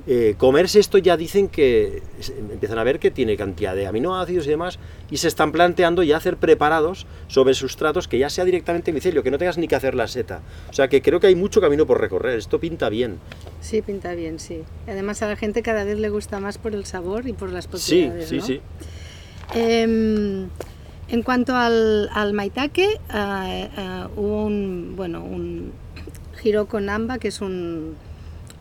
eh, 0.07 0.35
comerse 0.37 0.79
esto 0.79 0.97
ya 0.97 1.17
dicen 1.17 1.47
que 1.47 2.03
empiezan 2.51 2.77
a 2.77 2.83
ver 2.83 2.99
que 2.99 3.11
tiene 3.11 3.35
cantidad 3.37 3.75
de 3.75 3.87
aminoácidos 3.87 4.45
y 4.45 4.49
demás, 4.49 4.79
y 5.09 5.17
se 5.17 5.27
están 5.27 5.51
planteando 5.51 6.03
ya 6.03 6.17
hacer 6.17 6.37
preparados 6.37 7.07
sobre 7.27 7.53
sustratos 7.53 8.07
que 8.07 8.17
ya 8.17 8.29
sea 8.29 8.45
directamente 8.45 8.91
micelio, 8.91 9.23
que 9.23 9.31
no 9.31 9.37
tengas 9.37 9.57
ni 9.57 9.67
que 9.67 9.75
hacer 9.75 9.95
la 9.95 10.07
seta. 10.07 10.41
O 10.69 10.73
sea 10.73 10.87
que 10.87 11.01
creo 11.01 11.19
que 11.19 11.27
hay 11.27 11.35
mucho 11.35 11.61
camino 11.61 11.85
por 11.85 11.99
recorrer, 11.99 12.37
esto 12.37 12.59
pinta 12.59 12.89
bien. 12.89 13.19
Sí, 13.61 13.81
pinta 13.81 14.13
bien, 14.13 14.39
sí. 14.39 14.63
Además 14.87 15.21
a 15.21 15.27
la 15.27 15.35
gente 15.35 15.61
cada 15.61 15.83
vez 15.83 15.97
le 15.97 16.09
gusta 16.09 16.39
más 16.39 16.57
por 16.57 16.75
el 16.75 16.85
sabor 16.85 17.27
y 17.27 17.33
por 17.33 17.51
las. 17.51 17.67
Sí, 17.73 18.11
sí, 18.25 18.41
sí. 18.41 18.61
Em, 19.53 20.47
en 21.07 21.21
cuanto 21.23 21.55
al, 21.55 22.09
al 22.13 22.33
maitake, 22.33 22.85
eh, 22.85 22.99
eh, 23.77 24.07
hubo 24.15 24.45
un, 24.45 24.93
bueno, 24.95 25.23
un 25.23 25.71
Hiroko 26.43 26.79
Namba, 26.79 27.17
que 27.19 27.27
es 27.27 27.41
un 27.41 27.95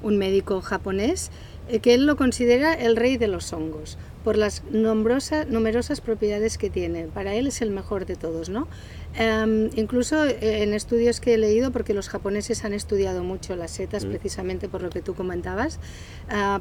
un 0.05 0.19
médico 0.19 0.61
japonés, 0.61 1.31
eh, 1.69 1.81
que 1.81 1.95
él 1.95 2.07
lo 2.07 2.17
considera 2.17 2.75
el 2.75 2.95
rey 2.95 3.17
de 3.17 3.27
los 3.27 3.53
hongos 3.53 3.97
por 4.23 4.37
las 4.39 4.63
numerosas 4.71 6.01
propiedades 6.01 6.57
que 6.57 6.71
tiene. 6.71 7.05
Para 7.07 7.35
él 7.35 7.47
es 7.47 7.61
el 7.61 7.71
mejor 7.71 8.07
de 8.07 8.17
todos, 8.17 8.49
¿no? 8.49 8.69
Em, 9.17 9.69
incluso 9.77 10.25
eh, 10.25 10.63
en 10.63 10.73
estudios 10.73 11.21
que 11.21 11.35
he 11.35 11.39
leído, 11.39 11.73
porque 11.73 11.93
los 11.93 12.09
japoneses 12.09 12.65
han 12.65 12.73
estudiado 12.73 13.23
mucho 13.23 13.55
las 13.55 13.71
setas, 13.73 14.05
mm. 14.07 14.09
precisamente 14.09 14.69
por 14.69 14.83
lo 14.83 14.89
que 14.89 15.03
tú 15.03 15.15
comentabas, 15.15 15.79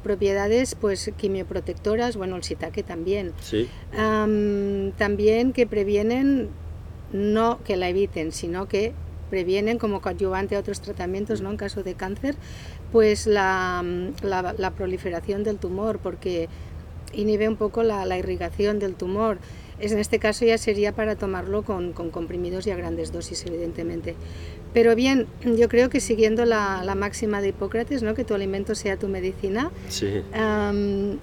propiedades 0.04 0.76
pues 0.76 1.10
quimioprotectoras, 1.16 2.18
bueno, 2.18 2.36
el 2.36 2.42
shiitake 2.42 2.84
también. 2.84 3.32
Sí. 3.42 3.70
también 4.98 5.54
que 5.54 5.66
previenen, 5.66 6.50
no 7.14 7.60
que 7.64 7.78
la 7.78 7.88
eviten, 7.88 8.34
sino 8.34 8.68
que 8.68 8.94
previenen 9.34 9.80
como 9.80 10.00
coadyuvante 10.00 10.56
a 10.56 10.60
otros 10.60 10.80
tratamientos, 10.80 11.42
¿no? 11.42 11.50
En 11.50 11.58
caso 11.58 11.82
de 11.82 11.96
cáncer, 11.96 12.36
pues 12.94 13.26
la, 13.26 13.84
la, 14.22 14.72
proliferación 14.72 15.44
del 15.44 15.58
tumor, 15.58 15.98
porque 15.98 16.48
inhibe 17.12 17.50
un 17.50 17.56
poco 17.56 17.82
la, 17.82 18.06
la, 18.06 18.20
irrigación 18.20 18.78
del 18.78 18.94
tumor. 18.94 19.40
Es, 19.80 19.92
en 19.94 19.98
este 19.98 20.20
caso 20.20 20.46
ya 20.46 20.60
sería 20.60 20.92
para 20.92 21.16
tomarlo 21.16 21.64
con, 21.64 21.94
con, 21.94 22.12
comprimidos 22.12 22.68
y 22.68 22.72
a 22.72 22.76
grandes 22.76 23.12
dosis, 23.12 23.48
evidentemente. 23.48 24.14
Pero 24.76 24.96
bien, 24.96 25.26
yo 25.44 25.70
creo 25.70 25.90
que 25.90 26.00
siguiendo 26.00 26.46
la, 26.46 26.84
la 26.84 26.94
máxima 26.94 27.42
de 27.42 27.48
Hipócrates, 27.48 28.04
¿no? 28.04 28.14
que 28.14 28.26
tu 28.26 28.36
alimento 28.36 28.76
sea 28.76 28.96
tu 28.96 29.08
medicina, 29.08 29.72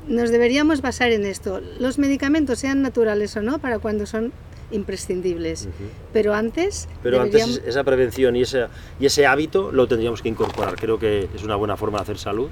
nos 0.09 0.31
deberíamos 0.31 0.83
basar 0.83 1.13
en 1.13 1.25
esto. 1.25 1.61
Los 1.79 2.01
medicamentos, 2.01 2.59
sean 2.59 2.83
naturales 2.83 3.37
o 3.37 3.43
no, 3.43 3.61
para 3.61 3.79
cuando 3.79 4.07
son 4.07 4.33
imprescindibles. 4.71 5.69
Pero 6.13 6.35
antes... 6.35 6.89
Pero 7.03 7.21
antes 7.21 7.63
esa 7.67 7.85
prevención 7.85 8.37
y 8.37 8.43
ese, 8.43 8.67
y 8.99 9.07
ese 9.07 9.27
hábito 9.27 9.73
lo 9.73 9.87
tendríamos 9.89 10.23
que 10.23 10.29
incorporar. 10.29 10.77
Creo 10.77 10.99
que 10.99 11.29
es 11.35 11.43
una 11.43 11.57
buena 11.57 11.77
forma 11.77 11.99
de 11.99 12.03
hacer 12.03 12.19
salud 12.19 12.49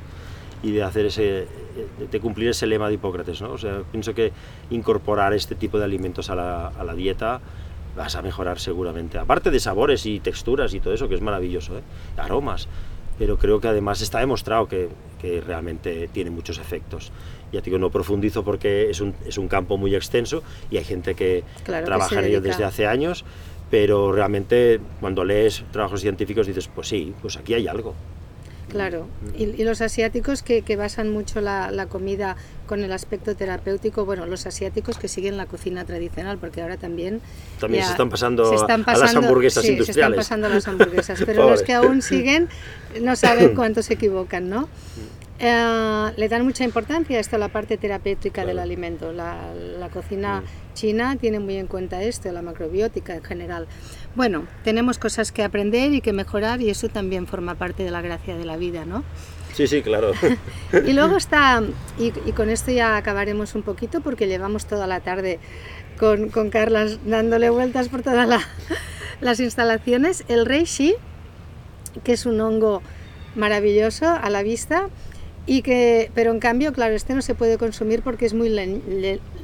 y 0.62 0.72
de 0.72 0.82
hacer 0.82 1.06
ese 1.06 1.46
de 2.10 2.20
cumplir 2.20 2.48
ese 2.48 2.66
lema 2.66 2.88
de 2.88 2.94
Hipócrates, 2.94 3.40
¿no? 3.40 3.52
O 3.52 3.58
sea, 3.58 3.82
pienso 3.92 4.12
que 4.12 4.32
incorporar 4.70 5.32
este 5.32 5.54
tipo 5.54 5.78
de 5.78 5.84
alimentos 5.84 6.28
a 6.30 6.34
la, 6.34 6.68
a 6.68 6.82
la 6.82 6.94
dieta 6.94 7.40
vas 7.96 8.16
a 8.16 8.22
mejorar 8.22 8.58
seguramente. 8.58 9.18
Aparte 9.18 9.50
de 9.50 9.60
sabores 9.60 10.06
y 10.06 10.20
texturas 10.20 10.74
y 10.74 10.80
todo 10.80 10.94
eso, 10.94 11.08
que 11.08 11.14
es 11.14 11.20
maravilloso, 11.20 11.78
¿eh? 11.78 11.82
aromas 12.16 12.68
pero 13.18 13.36
creo 13.36 13.60
que 13.60 13.68
además 13.68 14.00
está 14.00 14.20
demostrado 14.20 14.68
que, 14.68 14.88
que 15.20 15.40
realmente 15.40 16.08
tiene 16.12 16.30
muchos 16.30 16.58
efectos. 16.58 17.12
Ya 17.52 17.60
digo, 17.60 17.78
no 17.78 17.90
profundizo 17.90 18.44
porque 18.44 18.90
es 18.90 19.00
un, 19.00 19.14
es 19.26 19.38
un 19.38 19.48
campo 19.48 19.76
muy 19.76 19.94
extenso 19.94 20.42
y 20.70 20.76
hay 20.76 20.84
gente 20.84 21.14
que 21.14 21.44
trabaja 21.64 22.20
en 22.20 22.26
ello 22.26 22.40
desde 22.40 22.64
hace 22.64 22.86
años, 22.86 23.24
pero 23.70 24.12
realmente 24.12 24.80
cuando 25.00 25.24
lees 25.24 25.64
trabajos 25.72 26.00
científicos 26.00 26.46
dices, 26.46 26.68
pues 26.68 26.88
sí, 26.88 27.14
pues 27.20 27.36
aquí 27.36 27.54
hay 27.54 27.66
algo. 27.66 27.94
Claro, 28.68 29.06
y, 29.34 29.64
los 29.64 29.80
asiáticos 29.80 30.42
que, 30.42 30.60
que 30.60 30.76
basan 30.76 31.08
mucho 31.10 31.40
la, 31.40 31.70
la, 31.70 31.86
comida 31.86 32.36
con 32.66 32.84
el 32.84 32.92
aspecto 32.92 33.34
terapéutico, 33.34 34.04
bueno, 34.04 34.26
los 34.26 34.46
asiáticos 34.46 34.98
que 34.98 35.08
siguen 35.08 35.38
la 35.38 35.46
cocina 35.46 35.86
tradicional, 35.86 36.36
porque 36.36 36.60
ahora 36.60 36.76
también... 36.76 37.22
También 37.58 37.84
se, 37.84 37.92
están 37.92 38.10
pasando 38.10 38.46
a 38.46 38.96
las 38.98 39.14
hamburguesas 39.14 39.64
sí, 39.64 39.70
industriales. 39.70 39.94
se 39.94 40.00
están 40.00 40.14
pasando 40.14 40.46
a 40.48 40.50
las 40.50 40.68
hamburguesas, 40.68 41.22
pero 41.24 41.48
los 41.48 41.62
que 41.62 41.72
aún 41.72 42.02
siguen 42.02 42.48
no 43.00 43.16
saben 43.16 43.54
cuánto 43.56 43.82
se 43.82 43.94
equivocan, 43.94 44.50
¿no? 44.50 44.68
Eh, 45.40 46.12
le 46.16 46.28
dan 46.28 46.44
mucha 46.44 46.64
importancia 46.64 47.16
a 47.16 47.20
esto, 47.20 47.36
a 47.36 47.38
la 47.38 47.48
parte 47.48 47.76
terapéutica 47.76 48.44
del 48.44 48.58
alimento. 48.58 49.12
La, 49.12 49.88
cocina 49.92 50.40
mm. 50.40 50.74
china 50.74 51.16
tiene 51.16 51.38
muy 51.38 51.56
en 51.56 51.68
cuenta 51.68 52.02
esto, 52.02 52.30
la 52.32 52.42
macrobiótica 52.42 53.14
en 53.14 53.22
general. 53.22 53.66
Bueno, 54.18 54.48
tenemos 54.64 54.98
cosas 54.98 55.30
que 55.30 55.44
aprender 55.44 55.92
y 55.94 56.00
que 56.00 56.12
mejorar 56.12 56.60
y 56.60 56.70
eso 56.70 56.88
también 56.88 57.28
forma 57.28 57.54
parte 57.54 57.84
de 57.84 57.92
la 57.92 58.02
gracia 58.02 58.36
de 58.36 58.44
la 58.44 58.56
vida, 58.56 58.84
¿no? 58.84 59.04
Sí, 59.54 59.68
sí, 59.68 59.80
claro. 59.80 60.10
y 60.86 60.92
luego 60.92 61.16
está, 61.16 61.62
y, 62.00 62.10
con 62.32 62.50
esto 62.50 62.72
ya 62.72 62.96
acabaremos 62.96 63.54
un 63.54 63.62
poquito 63.62 64.00
porque 64.00 64.26
llevamos 64.26 64.66
toda 64.66 64.88
la 64.88 64.98
tarde 64.98 65.38
con, 66.00 66.30
con 66.30 66.50
Carlas 66.50 66.98
dándole 67.06 67.48
vueltas 67.48 67.88
por 67.88 68.02
todas 68.02 68.28
las 69.20 69.38
instalaciones, 69.38 70.24
el 70.26 70.46
reishi, 70.46 70.96
que 72.02 72.14
es 72.14 72.26
un 72.26 72.40
hongo 72.40 72.82
maravilloso 73.36 74.08
a 74.08 74.30
la 74.30 74.42
vista, 74.42 74.88
y 75.46 75.62
que, 75.62 76.10
pero 76.16 76.32
en 76.32 76.40
cambio, 76.40 76.72
claro, 76.72 76.96
este 76.96 77.14
no 77.14 77.22
se 77.22 77.36
puede 77.36 77.56
consumir 77.56 78.02
porque 78.02 78.26
es 78.26 78.34
muy 78.34 78.50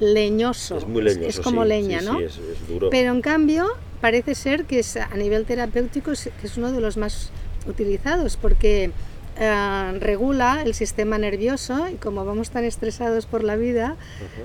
leñoso. 0.01 0.79
Es 0.79 0.89
muy 0.89 1.03
leñoso. 1.03 1.29
Es 1.29 1.39
como 1.39 1.65
leña, 1.65 2.01
¿no? 2.01 2.19
Sí, 2.19 2.25
es, 2.25 2.39
es, 2.39 2.69
duro. 2.69 2.91
Pero 2.91 3.13
en 3.13 3.21
cambio, 3.21 3.69
parece 4.05 4.35
ser 4.35 4.67
que 4.67 4.81
es, 4.81 4.99
a 4.99 5.17
nivel 5.17 5.47
terapéutico 5.47 6.11
es, 6.11 6.29
que 6.39 6.47
es 6.47 6.59
uno 6.59 6.71
de 6.73 6.79
los 6.79 6.99
más 6.99 7.31
utilizados 7.67 8.37
porque 8.37 8.91
eh, 9.41 9.99
regula 9.99 10.63
el 10.63 10.75
sistema 10.75 11.17
nervioso 11.17 11.89
y 11.89 11.95
como 11.95 12.27
vamos 12.27 12.51
tan 12.51 12.65
estresados 12.65 13.25
por 13.25 13.43
la 13.43 13.57
vida, 13.57 13.97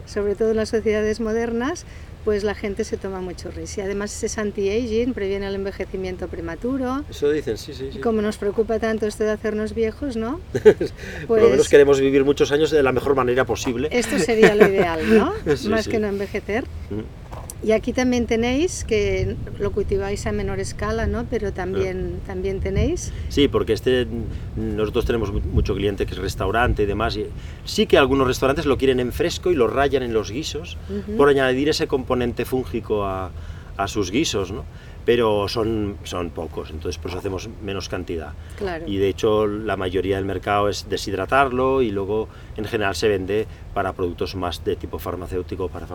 sobre 0.05 0.35
todo 0.35 0.51
en 0.51 0.55
las 0.55 0.69
sociedades 0.69 1.19
modernas, 1.19 1.83
pues 2.23 2.45
la 2.45 2.55
gente 2.55 2.85
se 2.85 2.95
toma 2.95 3.19
mucho 3.19 3.51
risa. 3.51 3.81
Y 3.81 3.83
además 3.83 4.23
es 4.23 4.37
anti-aging, 4.37 5.13
previene 5.13 5.47
el 5.47 5.55
envejecimiento 5.55 6.29
prematuro. 6.29 7.03
Eso 7.09 7.29
dicen, 7.29 7.57
sí, 7.57 7.73
sí, 7.73 7.89
sí. 7.91 7.99
Como 7.99 8.21
nos 8.21 8.37
preocupa 8.37 8.79
tanto 8.79 9.07
esto 9.07 9.25
de 9.25 9.31
hacernos 9.31 9.75
viejos, 9.75 10.15
¿no? 10.15 10.39
Pues, 10.53 10.93
Por 11.27 11.39
lo 11.39 11.43
menos 11.43 11.57
pues 11.57 11.69
queremos 11.69 11.99
vivir 11.99 12.23
muchos 12.23 12.53
años 12.53 12.71
de 12.71 12.81
la 12.81 12.93
mejor 12.93 13.13
manera 13.13 13.43
posible. 13.43 13.89
Esto 13.91 14.19
sería 14.19 14.55
lo 14.55 14.69
ideal, 14.69 15.01
¿no? 15.17 15.33
Más 15.69 15.89
que 15.89 15.99
no 15.99 16.07
envejecer. 16.07 16.63
Mm. 16.89 17.18
Y 17.61 17.73
aquí 17.73 17.91
también 17.91 18.25
tenéis, 18.25 18.85
que 18.85 19.35
lo 19.59 19.71
cultiváis 19.71 20.25
a 20.27 20.31
menor 20.31 20.59
escala, 20.59 21.07
¿no? 21.07 21.25
Pero 21.29 21.51
también, 21.51 22.21
también 22.25 22.61
tenéis. 22.61 23.11
Sí, 23.27 23.47
porque 23.49 23.73
este, 23.73 24.07
nosotros 24.55 25.05
tenemos 25.05 25.33
mucho 25.33 25.75
cliente 25.75 26.05
que 26.05 26.13
es 26.13 26.19
restaurante 26.19 26.83
y 26.83 26.85
demás. 26.85 27.17
Y 27.17 27.25
sí 27.65 27.85
que 27.85 27.97
algunos 27.97 28.27
restaurantes 28.27 28.65
lo 28.65 28.77
quieren 28.77 28.99
en 29.01 29.11
fresco 29.11 29.51
y 29.51 29.55
lo 29.55 29.67
rayan 29.67 30.03
en 30.03 30.13
los 30.13 30.31
guisos 30.31 30.77
por 31.17 31.27
añadir 31.27 31.67
ese 31.67 31.87
componente 31.87 32.45
fúngico 32.45 33.03
a, 33.05 33.31
a 33.75 33.87
sus 33.87 34.09
guisos, 34.09 34.51
¿no? 34.51 34.63
pero 35.09 35.47
son, 35.47 35.97
son 36.03 36.29
pocos, 36.29 36.69
entonces 36.69 37.01
pues 37.01 37.15
hacemos 37.15 37.49
menos 37.63 37.89
cantidad. 37.89 38.33
Claro. 38.57 38.85
Y 38.87 38.97
de 38.97 39.07
hecho 39.09 39.47
la 39.47 39.75
mayoría 39.75 40.17
del 40.17 40.25
mercado 40.25 40.69
es 40.69 40.87
deshidratarlo 40.87 41.81
y 41.81 41.89
luego 41.89 42.27
en 42.57 42.65
general 42.65 42.93
se 42.93 43.07
vende 43.07 43.47
para 43.73 43.93
productos 43.93 44.35
más 44.35 44.63
de 44.63 44.75
tipo 44.75 44.99
farmacéutico, 44.99 45.67
para, 45.67 45.87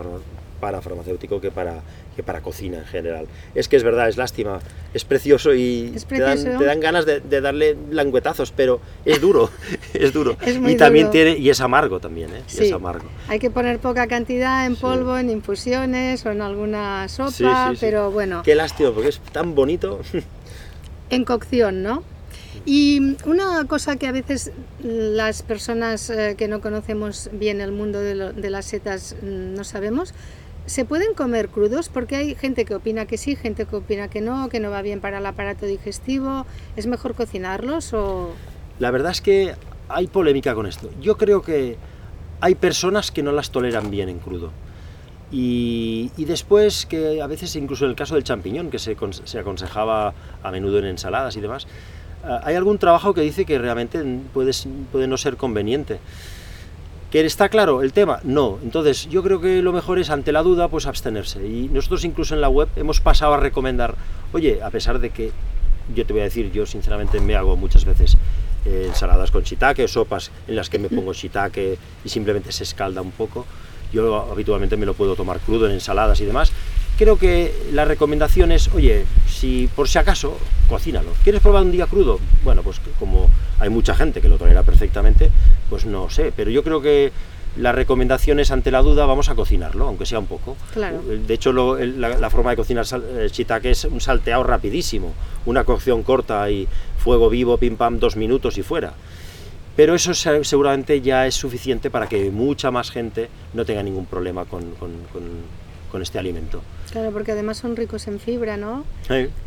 para 0.65 0.81
farmacéutico 0.81 1.39
que 1.39 1.51
para, 1.51 1.75
que 2.15 2.23
para 2.23 2.41
cocina 2.41 2.79
en 2.79 2.85
general. 2.85 3.27
Es 3.53 3.67
que 3.67 3.75
es 3.75 3.83
verdad, 3.83 4.09
es 4.09 4.17
lástima, 4.17 4.57
es 4.95 5.05
precioso 5.05 5.53
y 5.53 5.93
Te, 6.09 6.17
dan, 6.17 6.79
ganas 6.79 7.05
de, 7.05 7.19
darle 7.39 7.77
languetazos, 7.91 8.51
pero 8.51 8.81
es 9.05 9.21
duro, 9.21 9.51
es 9.93 10.11
duro. 10.11 10.35
y 10.67 10.75
también 10.75 11.11
tiene, 11.11 11.37
y 11.37 11.51
es 11.51 11.61
amargo 11.61 11.99
también, 11.99 12.31
¿eh? 12.31 12.41
es 12.47 12.71
amargo. 12.71 13.07
Hay 13.27 13.37
que 13.37 13.51
poner 13.51 13.77
poca 13.77 14.07
cantidad 14.07 14.65
en 14.65 14.75
polvo, 14.75 15.19
en 15.19 15.29
infusiones 15.29 16.25
o 16.25 16.31
en 16.31 16.41
alguna 16.41 17.07
sopa, 17.07 17.73
pero 17.79 18.09
bueno. 18.09 18.41
Qué 18.41 18.55
lástima, 18.55 18.89
porque 18.91 19.09
es 19.09 19.19
tan 19.19 19.53
bonito. 19.53 19.99
En 21.11 21.23
cocción, 21.23 21.83
¿no? 21.83 22.01
Y 22.65 23.15
una 23.25 23.63
cosa 23.67 23.95
que 23.95 24.07
a 24.07 24.11
veces 24.11 24.51
las 24.81 25.43
personas 25.43 26.09
eh, 26.09 26.33
que 26.35 26.47
no 26.47 26.61
conocemos 26.61 27.29
bien 27.31 27.61
el 27.61 27.71
mundo 27.71 27.99
de, 27.99 28.33
de 28.33 28.49
las 28.49 28.65
setas 28.65 29.15
mm, 29.21 29.53
no 29.53 29.63
sabemos, 29.63 30.15
¿Se 30.65 30.83
pueden 30.83 31.13
comer 31.13 31.49
crudos? 31.49 31.89
Porque 31.89 32.15
hay 32.15 32.35
gente 32.35 32.65
que 32.65 32.73
opina 32.73 33.05
que 33.05 33.17
sí, 33.17 33.35
gente 33.35 33.65
que 33.65 33.75
opina 33.75 34.07
que 34.07 34.21
no, 34.21 34.49
que 34.49 34.59
no 34.59 34.71
va 34.71 34.81
bien 34.81 34.99
para 34.99 35.19
el 35.19 35.25
aparato 35.25 35.65
digestivo. 35.67 36.45
¿Es 36.75 36.87
mejor 36.87 37.13
cocinarlos 37.13 37.93
o...? 37.93 38.31
La 38.79 38.89
verdad 38.89 39.11
es 39.11 39.21
que 39.21 39.53
hay 39.89 40.07
polémica 40.07 40.55
con 40.55 40.65
esto. 40.65 40.89
Yo 40.99 41.17
creo 41.17 41.43
que 41.43 41.77
hay 42.41 42.55
personas 42.55 43.11
que 43.11 43.21
no 43.21 43.31
las 43.31 43.51
toleran 43.51 43.91
bien 43.91 44.09
en 44.09 44.19
crudo. 44.19 44.51
Y, 45.31 46.11
después 46.17 46.85
que 46.85 47.21
a 47.21 47.27
veces, 47.27 47.55
incluso 47.55 47.85
en 47.85 47.91
el 47.91 47.95
caso 47.95 48.15
del 48.15 48.23
champiñón, 48.23 48.69
que 48.69 48.79
se, 48.79 48.95
se 49.25 49.39
aconsejaba 49.39 50.13
a 50.41 50.51
menudo 50.51 50.79
en 50.79 50.85
ensaladas 50.85 51.35
y 51.35 51.41
demás, 51.41 51.67
eh, 52.23 52.39
hay 52.43 52.55
algún 52.55 52.77
trabajo 52.77 53.13
que 53.13 53.21
dice 53.21 53.45
que 53.45 53.59
realmente 53.59 54.03
puede 54.33 55.07
no 55.07 55.17
ser 55.17 55.37
conveniente. 55.37 55.99
¿Que 57.15 57.25
está 57.25 57.47
claro 57.47 57.81
el 57.81 57.93
tema? 57.93 58.19
No. 58.25 58.59
Entonces, 58.61 59.07
yo 59.09 59.23
creo 59.23 59.39
que 59.39 59.61
lo 59.61 59.71
mejor 59.71 59.99
es, 59.99 60.09
ante 60.09 60.33
la 60.33 60.43
duda, 60.43 60.67
pues 60.67 60.85
abstenerse. 60.85 61.47
Y 61.47 61.69
nosotros 61.69 62.03
incluso 62.03 62.35
en 62.35 62.41
la 62.41 62.49
web 62.49 62.67
hemos 62.75 62.99
pasado 62.99 63.35
a 63.35 63.37
recomendar, 63.37 63.95
oye, 64.33 64.61
a 64.61 64.69
pesar 64.69 64.99
de 64.99 65.11
que, 65.11 65.31
yo 65.95 66.05
te 66.05 66.11
voy 66.11 66.23
a 66.23 66.25
decir, 66.25 66.51
yo 66.51 66.65
sinceramente 66.65 67.21
me 67.21 67.37
hago 67.37 67.55
muchas 67.55 67.85
veces 67.85 68.17
eh, 68.65 68.87
ensaladas 68.89 69.31
con 69.31 69.43
shiitake, 69.43 69.87
sopas 69.87 70.29
en 70.45 70.57
las 70.57 70.69
que 70.69 70.77
me 70.77 70.89
pongo 70.89 71.13
shiitake 71.13 71.77
y 72.03 72.09
simplemente 72.09 72.51
se 72.51 72.65
escalda 72.65 73.01
un 73.01 73.11
poco. 73.11 73.45
Yo 73.93 74.29
habitualmente 74.29 74.75
me 74.75 74.85
lo 74.85 74.93
puedo 74.93 75.15
tomar 75.15 75.39
crudo 75.39 75.67
en 75.67 75.71
ensaladas 75.71 76.19
y 76.19 76.25
demás. 76.25 76.51
Creo 76.97 77.17
que 77.17 77.53
la 77.73 77.83
recomendación 77.83 78.53
es, 78.53 78.69
oye, 78.73 79.05
si 79.27 79.69
por 79.75 79.89
si 79.89 79.97
acaso, 79.97 80.37
cocínalo. 80.69 81.11
¿Quieres 81.23 81.41
probar 81.41 81.63
un 81.63 81.71
día 81.71 81.87
crudo? 81.87 82.19
Bueno, 82.43 82.63
pues 82.63 82.79
como 82.97 83.29
hay 83.59 83.69
mucha 83.69 83.95
gente 83.95 84.21
que 84.21 84.29
lo 84.29 84.37
tolera 84.37 84.63
perfectamente, 84.63 85.29
pues 85.69 85.85
no 85.85 86.09
sé, 86.09 86.31
pero 86.35 86.51
yo 86.51 86.63
creo 86.63 86.81
que 86.81 87.11
la 87.57 87.71
recomendación 87.71 88.39
es 88.39 88.51
ante 88.51 88.71
la 88.71 88.81
duda 88.81 89.05
vamos 89.05 89.29
a 89.29 89.35
cocinarlo, 89.35 89.87
aunque 89.87 90.05
sea 90.05 90.19
un 90.19 90.25
poco. 90.25 90.55
Claro. 90.73 91.01
De 91.01 91.33
hecho, 91.33 91.51
la, 91.53 92.29
forma 92.29 92.51
de 92.51 92.55
cocinar 92.57 92.85
el 93.17 93.29
shiitake 93.29 93.71
es 93.71 93.85
un 93.85 93.99
salteado 93.99 94.43
rapidísimo, 94.43 95.13
una 95.45 95.63
cocción 95.63 96.03
corta 96.03 96.49
y 96.49 96.67
fuego 96.97 97.29
vivo, 97.29 97.57
pim 97.57 97.75
pam, 97.75 97.99
dos 97.99 98.15
minutos 98.15 98.57
y 98.57 98.63
fuera. 98.63 98.93
Pero 99.75 99.95
eso 99.95 100.13
seguramente 100.13 101.01
ya 101.01 101.27
es 101.27 101.35
suficiente 101.35 101.89
para 101.89 102.07
que 102.07 102.31
mucha 102.31 102.71
más 102.71 102.91
gente 102.91 103.29
no 103.53 103.65
tenga 103.65 103.83
ningún 103.83 104.05
problema 104.05 104.45
con 104.45 104.71
con 104.75 104.93
este 106.01 106.19
alimento. 106.19 106.61
Claro, 106.91 107.11
porque 107.11 107.33
además 107.33 107.57
son 107.57 107.75
ricos 107.75 108.07
en 108.07 108.19
fibra, 108.19 108.57
¿no? 108.57 108.85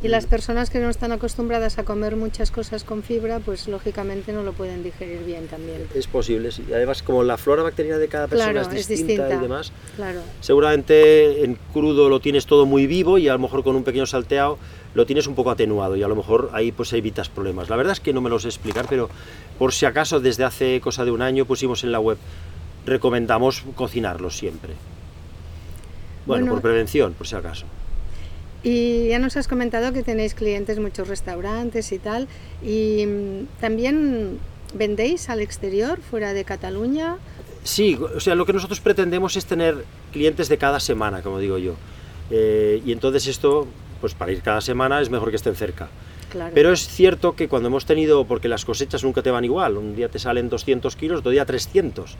Y 0.02 0.08
las 0.08 0.26
personas 0.26 0.70
que 0.70 0.80
no 0.80 0.90
están 0.90 1.12
acostumbradas 1.12 1.78
a 1.78 1.84
comer 1.84 2.16
muchas 2.16 2.50
cosas 2.50 2.84
con 2.84 3.02
fibra, 3.02 3.40
pues 3.40 3.68
lógicamente 3.68 4.32
no 4.32 4.42
lo 4.42 4.52
pueden 4.52 4.82
digerir 4.82 5.24
bien 5.24 5.46
también. 5.46 5.86
Es 5.94 6.06
posible, 6.06 6.50
sí. 6.50 6.64
Además, 6.72 7.02
como 7.02 7.22
la 7.22 7.36
flora 7.36 7.62
bacteriana 7.62 7.98
de 7.98 8.08
cada 8.08 8.26
persona 8.26 8.60
es, 8.60 8.88
distinta 8.88 9.32
y 9.34 9.38
demás, 9.38 9.72
claro. 9.96 10.20
seguramente 10.40 11.44
en 11.44 11.58
crudo 11.72 12.08
lo 12.08 12.20
tienes 12.20 12.46
todo 12.46 12.66
muy 12.66 12.86
vivo 12.86 13.18
y 13.18 13.28
a 13.28 13.32
lo 13.32 13.38
mejor 13.38 13.64
con 13.64 13.76
un 13.76 13.84
pequeño 13.84 14.06
salteado 14.06 14.58
lo 14.94 15.06
tienes 15.06 15.26
un 15.26 15.34
poco 15.34 15.50
atenuado 15.50 15.96
y 15.96 16.02
a 16.02 16.08
lo 16.08 16.16
mejor 16.16 16.50
ahí 16.52 16.72
pues 16.72 16.92
evitas 16.92 17.28
problemas. 17.28 17.68
La 17.68 17.76
verdad 17.76 17.92
es 17.92 18.00
que 18.00 18.12
no 18.12 18.20
me 18.20 18.30
lo 18.30 18.38
sé 18.38 18.48
explicar, 18.48 18.86
pero 18.88 19.08
por 19.58 19.72
si 19.72 19.86
acaso 19.86 20.20
desde 20.20 20.44
hace 20.44 20.80
cosa 20.80 21.04
de 21.04 21.10
un 21.10 21.22
año 21.22 21.44
pusimos 21.44 21.84
en 21.84 21.92
la 21.92 22.00
web 22.00 22.18
recomendamos 22.88 23.64
cocinarlo 23.74 24.30
siempre. 24.30 24.74
Bueno, 26.28 26.52
por 26.52 26.62
prevención, 26.62 27.14
por 27.14 27.26
si 27.26 27.34
acaso. 27.34 27.66
Y 28.62 29.08
ya 29.08 29.18
nos 29.18 29.36
has 29.36 29.48
comentado 29.48 29.92
que 29.92 30.02
tenéis 30.02 30.34
clientes, 30.34 30.78
muchos 30.78 31.08
restaurantes 31.08 31.90
y 31.92 31.98
tal, 31.98 32.28
y 32.62 33.06
mm, 33.06 33.60
también 33.60 34.38
vendéis 34.74 35.30
al 35.30 35.40
exterior, 35.40 36.00
fuera 36.00 36.32
de 36.32 36.44
Cataluña. 36.44 37.16
Sí, 37.62 37.96
o 37.96 38.20
sea, 38.20 38.34
lo 38.34 38.46
que 38.46 38.52
nosotros 38.52 38.80
pretendemos 38.80 39.36
es 39.36 39.46
tener 39.46 39.84
clientes 40.12 40.48
de 40.48 40.58
cada 40.58 40.80
semana, 40.80 41.22
como 41.22 41.38
digo 41.38 41.58
yo. 41.58 41.74
Eh, 42.30 42.82
y 42.84 42.92
entonces 42.92 43.26
esto, 43.26 43.66
pues 44.00 44.14
para 44.14 44.32
ir 44.32 44.42
cada 44.42 44.60
semana 44.60 45.00
es 45.00 45.10
mejor 45.10 45.30
que 45.30 45.36
estén 45.36 45.54
cerca. 45.54 45.88
Claro. 46.30 46.52
Pero 46.54 46.72
es 46.72 46.86
cierto 46.86 47.34
que 47.36 47.48
cuando 47.48 47.68
hemos 47.68 47.86
tenido, 47.86 48.26
porque 48.26 48.48
las 48.48 48.66
cosechas 48.66 49.02
nunca 49.02 49.22
te 49.22 49.30
van 49.30 49.44
igual, 49.44 49.78
un 49.78 49.96
día 49.96 50.10
te 50.10 50.18
salen 50.18 50.50
200 50.50 50.94
kilos, 50.94 51.20
otro 51.20 51.30
día 51.30 51.46
300 51.46 52.16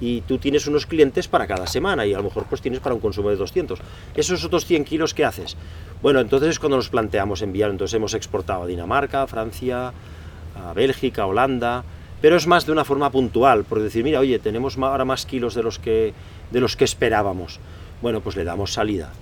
y 0.00 0.20
tú 0.22 0.38
tienes 0.38 0.66
unos 0.66 0.86
clientes 0.86 1.28
para 1.28 1.46
cada 1.46 1.66
semana 1.66 2.06
y 2.06 2.14
a 2.14 2.18
lo 2.18 2.24
mejor 2.24 2.44
pues 2.48 2.60
tienes 2.60 2.80
para 2.80 2.94
un 2.94 3.00
consumo 3.00 3.30
de 3.30 3.36
200. 3.36 3.80
Esos 4.14 4.44
otros 4.44 4.64
100 4.64 4.84
kilos, 4.84 5.14
¿qué 5.14 5.24
haces? 5.24 5.56
Bueno, 6.02 6.20
entonces 6.20 6.50
es 6.50 6.58
cuando 6.58 6.76
nos 6.76 6.88
planteamos 6.88 7.42
enviar, 7.42 7.70
entonces 7.70 7.94
hemos 7.94 8.14
exportado 8.14 8.62
a 8.62 8.66
Dinamarca, 8.66 9.22
a 9.22 9.26
Francia, 9.26 9.92
a 10.56 10.72
Bélgica, 10.72 11.22
a 11.22 11.26
Holanda, 11.26 11.84
pero 12.20 12.36
es 12.36 12.46
más 12.46 12.66
de 12.66 12.72
una 12.72 12.84
forma 12.84 13.10
puntual, 13.10 13.64
por 13.64 13.80
decir, 13.80 14.04
mira, 14.04 14.20
oye, 14.20 14.38
tenemos 14.38 14.76
ahora 14.78 15.04
más 15.04 15.26
kilos 15.26 15.54
de 15.54 15.62
los 15.62 15.78
que, 15.78 16.12
de 16.50 16.60
los 16.60 16.76
que 16.76 16.84
esperábamos. 16.84 17.60
Bueno, 18.02 18.20
pues 18.20 18.36
le 18.36 18.44
damos 18.44 18.72
salida 18.72 19.12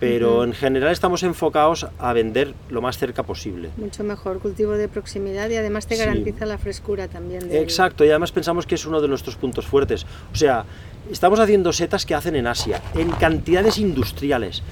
pero 0.00 0.44
en 0.44 0.52
general 0.52 0.92
estamos 0.92 1.22
enfocados 1.22 1.86
a 1.98 2.12
vender 2.12 2.54
lo 2.68 2.80
más 2.82 2.98
cerca 2.98 3.22
posible. 3.22 3.70
Mucho 3.76 4.04
mejor, 4.04 4.38
cultivo 4.40 4.72
de 4.72 4.88
proximidad 4.88 5.48
y 5.50 5.56
además 5.56 5.86
te 5.86 5.96
garantiza 5.96 6.46
la 6.46 6.58
frescura 6.58 7.08
también. 7.08 7.48
Exacto, 7.52 8.04
y 8.04 8.10
además 8.10 8.32
pensamos 8.32 8.66
que 8.66 8.74
es 8.74 8.86
uno 8.86 9.00
de 9.00 9.08
nuestros 9.08 9.36
puntos 9.36 9.66
fuertes. 9.66 10.04
O 10.32 10.36
sea, 10.36 10.64
estamos 11.10 11.38
haciendo 11.40 11.72
setas 11.72 12.04
que 12.04 12.14
hacen 12.14 12.36
en 12.36 12.46
Asia, 12.46 12.82
en 12.94 13.10
cantidades 13.12 13.78
industriales. 13.78 14.62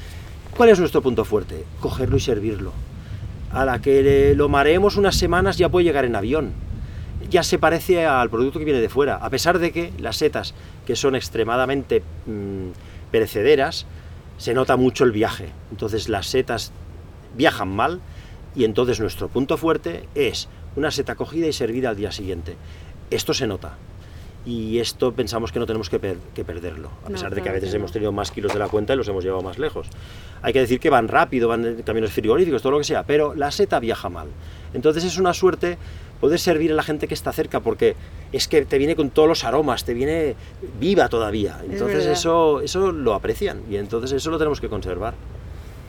¿Cuál 0.56 0.70
es 0.70 0.78
nuestro 0.78 1.02
punto 1.02 1.24
fuerte? 1.24 1.64
Cogerlo 1.80 2.16
y 2.16 2.20
servirlo. 2.20 2.72
A 3.52 3.64
la 3.64 3.80
que 3.80 4.34
lo 4.36 4.48
mareemos 4.48 4.96
unas 4.96 5.16
semanas 5.16 5.56
ya 5.56 5.68
puede 5.68 5.84
llegar 5.84 6.04
en 6.04 6.16
avión. 6.16 6.52
ya 7.30 7.42
se 7.42 7.58
parece 7.58 8.04
al 8.04 8.28
producto 8.28 8.58
que 8.58 8.64
viene 8.64 8.80
de 8.80 8.88
fuera, 8.88 9.16
a 9.16 9.30
pesar 9.30 9.58
de 9.58 9.72
que 9.72 9.92
las 9.98 10.16
setas, 10.16 10.54
que 10.84 10.96
son 10.96 11.14
extremadamente 11.14 12.02
mm, 12.26 13.10
perecederas, 13.10 13.86
se 14.42 14.54
nota 14.54 14.76
mucho 14.76 15.04
el 15.04 15.12
viaje. 15.12 15.50
Entonces 15.70 16.08
las 16.08 16.26
setas 16.26 16.72
viajan 17.36 17.68
mal 17.68 18.00
y 18.56 18.64
entonces 18.64 18.98
nuestro 18.98 19.28
punto 19.28 19.56
fuerte 19.56 20.08
es 20.16 20.48
una 20.74 20.90
seta 20.90 21.14
cogida 21.14 21.46
y 21.46 21.52
servida 21.52 21.90
al 21.90 21.96
día 21.96 22.10
siguiente. 22.10 22.56
Esto 23.12 23.34
se 23.34 23.46
nota 23.46 23.76
y 24.44 24.80
esto 24.80 25.12
pensamos 25.12 25.52
que 25.52 25.60
no 25.60 25.66
tenemos 25.66 25.88
que, 25.88 26.00
perderlo, 26.00 26.90
a 27.04 27.10
pesar 27.10 27.32
de 27.32 27.40
que 27.40 27.50
a 27.50 27.52
veces 27.52 27.72
hemos 27.72 27.92
tenido 27.92 28.10
más 28.10 28.32
kilos 28.32 28.52
de 28.52 28.58
la 28.58 28.66
cuenta 28.66 28.94
y 28.94 28.96
los 28.96 29.06
hemos 29.06 29.22
llevado 29.22 29.44
más 29.44 29.60
lejos. 29.60 29.86
Hay 30.42 30.52
que 30.52 30.58
decir 30.58 30.80
que 30.80 30.90
van 30.90 31.06
rápido, 31.06 31.46
van 31.46 31.64
en 31.64 31.82
camiones 31.82 32.10
frigoríficos, 32.10 32.62
todo 32.62 32.72
lo 32.72 32.78
que 32.78 32.84
sea, 32.84 33.04
pero 33.04 33.36
la 33.36 33.52
seta 33.52 33.78
viaja 33.78 34.08
mal. 34.08 34.26
Entonces 34.74 35.04
es 35.04 35.18
una 35.18 35.34
suerte 35.34 35.78
poder 36.22 36.38
servir 36.38 36.70
a 36.70 36.76
la 36.76 36.84
gente 36.84 37.08
que 37.08 37.14
está 37.14 37.32
cerca, 37.32 37.58
porque 37.58 37.96
es 38.30 38.46
que 38.46 38.64
te 38.64 38.78
viene 38.78 38.94
con 38.94 39.10
todos 39.10 39.28
los 39.28 39.42
aromas, 39.42 39.84
te 39.84 39.92
viene 39.92 40.36
viva 40.78 41.08
todavía. 41.08 41.58
Entonces 41.68 42.06
eso, 42.06 42.60
eso 42.60 42.92
lo 42.92 43.14
aprecian 43.14 43.62
y 43.68 43.74
entonces 43.74 44.12
eso 44.12 44.30
lo 44.30 44.38
tenemos 44.38 44.60
que 44.60 44.68
conservar. 44.68 45.14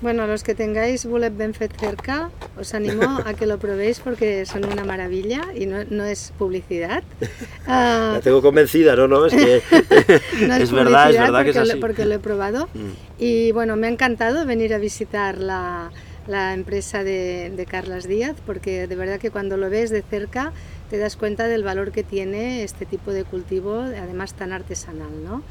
Bueno, 0.01 0.25
los 0.25 0.43
que 0.43 0.55
tengáis 0.55 1.05
Bullet 1.05 1.29
Benfet 1.29 1.79
cerca, 1.79 2.31
os 2.59 2.73
animo 2.73 3.19
a 3.25 3.35
que 3.35 3.45
lo 3.45 3.59
probéis 3.59 3.99
porque 3.99 4.47
son 4.47 4.65
una 4.65 4.83
maravilla 4.83 5.43
y 5.55 5.67
no, 5.67 6.03
es 6.03 6.33
publicidad. 6.35 7.03
La 7.67 8.19
tengo 8.23 8.41
convencida, 8.41 8.95
¿no? 8.95 9.07
no 9.07 9.27
es 9.27 9.33
que 9.35 9.57
es, 10.61 10.71
verdad, 10.71 11.11
es 11.11 11.19
verdad 11.19 11.43
que 11.43 11.51
es 11.51 11.57
así. 11.57 11.77
porque 11.77 12.05
lo 12.05 12.15
he 12.15 12.19
probado. 12.19 12.67
Mm. 12.73 12.91
Y 13.19 13.51
bueno, 13.51 13.75
me 13.75 13.85
ha 13.85 13.91
encantado 13.91 14.47
venir 14.47 14.73
a 14.73 14.79
visitar 14.79 15.37
la, 15.37 15.91
la 16.27 16.53
empresa 16.53 17.03
de, 17.03 17.51
de 17.55 17.65
Carlas 17.65 18.07
Díaz 18.07 18.35
porque 18.45 18.87
de 18.87 18.95
verdad 18.95 19.19
que 19.19 19.31
cuando 19.31 19.57
lo 19.57 19.69
ves 19.69 19.89
de 19.89 20.01
cerca 20.01 20.53
te 20.89 20.97
das 20.97 21.15
cuenta 21.15 21.47
del 21.47 21.63
valor 21.63 21.91
que 21.91 22.03
tiene 22.03 22.63
este 22.63 22.85
tipo 22.85 23.11
de 23.11 23.23
cultivo, 23.23 23.79
además 23.79 24.33
tan 24.33 24.51
artesanal. 24.53 25.23
¿no? 25.23 25.41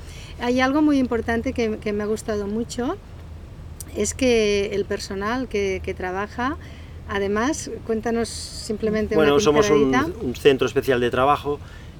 Hay 0.41 0.61
algo 0.61 0.83
muy 0.83 0.99
importante 0.99 1.53
que, 1.53 1.79
que 1.79 1.93
me 1.93 2.05
ha 2.05 2.07
gustado 2.07 2.47
mucho 2.47 2.97
es 3.97 4.15
que 4.15 4.75
el 4.75 4.85
personal 4.85 5.49
que, 5.49 5.95
trabaja, 5.97 6.57
además, 7.09 7.71
cuéntanos 7.87 8.29
simplemente 8.29 9.15
bueno, 9.15 9.39
somos 9.41 9.69
un, 9.71 10.35
centro 10.35 10.67
especial 10.67 11.01
de 11.01 11.11
trabajo 11.11 11.59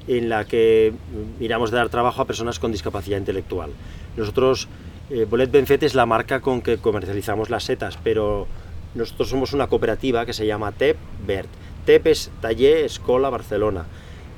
en 0.09 0.29
la 0.29 0.45
que 0.45 0.93
miramos 1.39 1.71
de 1.71 1.77
dar 1.77 1.89
trabajo 1.89 2.23
a 2.23 2.27
personas 2.27 2.59
con 2.59 2.73
discapacidad 2.73 3.19
intelectual. 3.19 3.71
Nosotros, 4.17 4.69
eh, 5.11 5.27
Bolet 5.29 5.51
Benfet 5.51 5.83
es 5.83 5.95
la 5.95 6.07
marca 6.07 6.41
con 6.41 6.61
que 6.61 6.79
comercializamos 6.79 7.51
las 7.51 7.65
setas, 7.65 7.99
pero 8.03 8.47
nosotros 8.95 9.29
somos 9.29 9.53
una 9.53 9.69
cooperativa 9.69 10.27
que 10.27 10.33
se 10.33 10.47
llama 10.47 10.73
TEP 10.73 10.97
Bert. 11.27 11.49
TEP 11.87 12.07
es 12.09 12.31
Taller 12.41 12.85
Escola 12.85 13.31
Barcelona. 13.31 13.87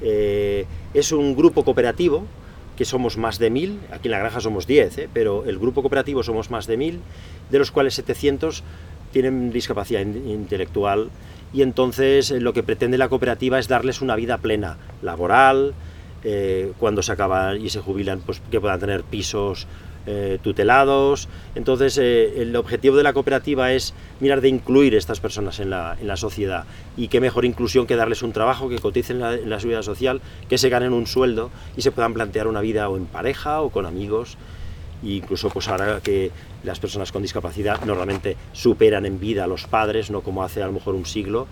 Eh, 0.00 0.66
es 0.92 1.12
un 1.12 1.36
grupo 1.36 1.64
cooperativo 1.64 2.24
que 2.76 2.84
somos 2.84 3.16
más 3.16 3.38
de 3.38 3.50
mil, 3.50 3.80
aquí 3.92 4.08
en 4.08 4.12
la 4.12 4.18
granja 4.18 4.40
somos 4.40 4.66
10, 4.66 4.98
¿eh? 4.98 5.08
pero 5.12 5.44
el 5.44 5.58
grupo 5.58 5.82
cooperativo 5.82 6.22
somos 6.22 6.50
más 6.50 6.66
de 6.66 6.76
mil, 6.76 7.00
de 7.50 7.58
los 7.58 7.70
cuales 7.70 7.94
700 7.94 8.64
tienen 9.12 9.52
discapacidad 9.52 10.00
intelectual 10.00 11.10
y 11.52 11.62
entonces 11.62 12.32
eh, 12.32 12.40
lo 12.40 12.52
que 12.52 12.64
pretende 12.64 12.98
la 12.98 13.08
cooperativa 13.08 13.60
es 13.60 13.68
darles 13.68 14.00
una 14.00 14.16
vida 14.16 14.38
plena, 14.38 14.76
laboral, 15.02 15.74
cuando 16.78 17.02
se 17.02 17.12
acaban 17.12 17.60
y 17.60 17.68
se 17.68 17.80
jubilan, 17.80 18.22
pues 18.24 18.40
que 18.50 18.58
puedan 18.58 18.80
tener 18.80 19.02
pisos 19.04 19.66
eh, 20.06 20.38
tutelados. 20.42 21.28
Entonces, 21.54 21.96
eh, 21.96 22.42
el 22.42 22.54
objetivo 22.56 22.94
de 22.94 23.02
la 23.02 23.14
cooperativa 23.14 23.72
es 23.72 23.94
mirar 24.20 24.42
de 24.42 24.50
incluir 24.50 24.94
estas 24.94 25.18
personas 25.18 25.60
en 25.60 25.70
la, 25.70 25.96
en 25.98 26.06
la 26.06 26.18
sociedad. 26.18 26.64
Y 26.94 27.08
qué 27.08 27.22
mejor 27.22 27.46
inclusión 27.46 27.86
que 27.86 27.96
darles 27.96 28.22
un 28.22 28.34
trabajo, 28.34 28.68
que 28.68 28.78
coticen 28.80 29.22
en 29.22 29.48
la, 29.48 29.58
seguridad 29.60 29.80
social, 29.80 30.20
que 30.46 30.58
se 30.58 30.68
ganen 30.68 30.92
un 30.92 31.06
sueldo 31.06 31.50
y 31.74 31.80
se 31.80 31.90
puedan 31.90 32.12
plantear 32.12 32.48
una 32.48 32.60
vida 32.60 32.86
o 32.90 32.98
en 32.98 33.06
pareja 33.06 33.62
o 33.62 33.70
con 33.70 33.86
amigos. 33.86 34.36
E 35.02 35.12
incluso 35.12 35.48
pues 35.48 35.68
ahora 35.68 36.00
que 36.02 36.30
las 36.64 36.80
personas 36.80 37.10
con 37.10 37.22
discapacidad 37.22 37.82
normalmente 37.86 38.36
superan 38.52 39.06
en 39.06 39.18
vida 39.18 39.44
a 39.44 39.46
los 39.46 39.66
padres, 39.66 40.10
no 40.10 40.20
como 40.20 40.44
hace 40.44 40.62
a 40.62 40.66
lo 40.66 40.72
mejor 40.72 40.96
un 40.96 41.06
siglo, 41.06 41.46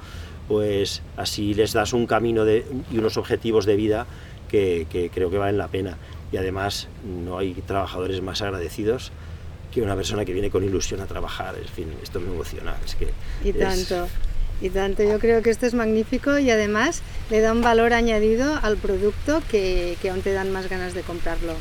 pues 0.46 1.00
así 1.16 1.54
les 1.54 1.72
das 1.72 1.94
un 1.94 2.06
camino 2.06 2.44
y 2.46 2.98
unos 2.98 3.16
objetivos 3.16 3.64
de 3.64 3.76
vida 3.76 4.06
que, 4.48 4.86
que 4.90 5.08
creo 5.08 5.30
que 5.30 5.38
valen 5.38 5.56
la 5.56 5.68
pena 5.68 5.96
y 6.32 6.38
además 6.38 6.88
no 7.04 7.38
hay 7.38 7.52
trabajadores 7.66 8.20
más 8.22 8.40
agradecidos 8.42 9.12
que 9.72 9.82
una 9.82 9.94
persona 9.94 10.24
que 10.24 10.32
viene 10.32 10.50
con 10.50 10.64
ilusión 10.64 11.00
a 11.00 11.06
trabajar. 11.06 11.54
En 11.56 11.68
fin, 11.68 11.88
esto 12.02 12.20
me 12.20 12.32
emociona. 12.32 12.74
Es 12.84 12.94
que 12.94 13.10
y 13.44 13.52
tanto. 13.52 14.08
Y 14.60 14.70
tanto, 14.70 15.02
yo 15.02 15.18
creo 15.18 15.42
que 15.42 15.50
esto 15.50 15.66
es 15.66 15.74
magnífico 15.74 16.38
y 16.38 16.50
además 16.50 17.02
le 17.30 17.40
da 17.40 17.52
un 17.52 17.62
valor 17.62 17.92
añadido 17.92 18.58
al 18.62 18.76
producto 18.76 19.42
que, 19.50 19.96
que 20.00 20.10
aún 20.10 20.22
te 20.22 20.32
dan 20.32 20.52
más 20.52 20.68
ganas 20.68 20.94
de 20.94 21.02
comprarlo. 21.02 21.54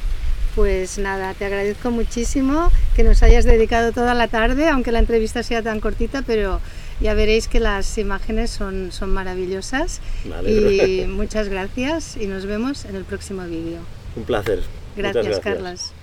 Pues 0.55 0.99
nada, 0.99 1.33
te 1.33 1.45
agradezco 1.45 1.89
muchísimo 1.89 2.69
que 2.95 3.03
nos 3.03 3.23
hayas 3.23 3.45
dedicado 3.45 3.91
toda 3.91 4.13
la 4.13 4.27
tarde, 4.27 4.67
aunque 4.67 4.91
la 4.91 4.99
entrevista 4.99 5.41
sea 5.41 5.63
tan 5.63 5.79
cortita, 5.79 6.21
pero 6.21 6.59
ya 6.99 7.13
veréis 7.15 7.47
que 7.47 7.59
las 7.59 7.97
imágenes 7.97 8.51
son, 8.51 8.91
son 8.91 9.11
maravillosas. 9.11 10.01
Y 10.45 11.05
muchas 11.07 11.49
gracias 11.49 12.17
y 12.17 12.27
nos 12.27 12.45
vemos 12.45 12.85
en 12.85 12.95
el 12.95 13.03
próximo 13.03 13.43
vídeo. 13.45 13.79
Un 14.15 14.23
placer. 14.23 14.61
Gracias, 14.95 15.25
gracias. 15.25 15.43
Carlas. 15.43 15.93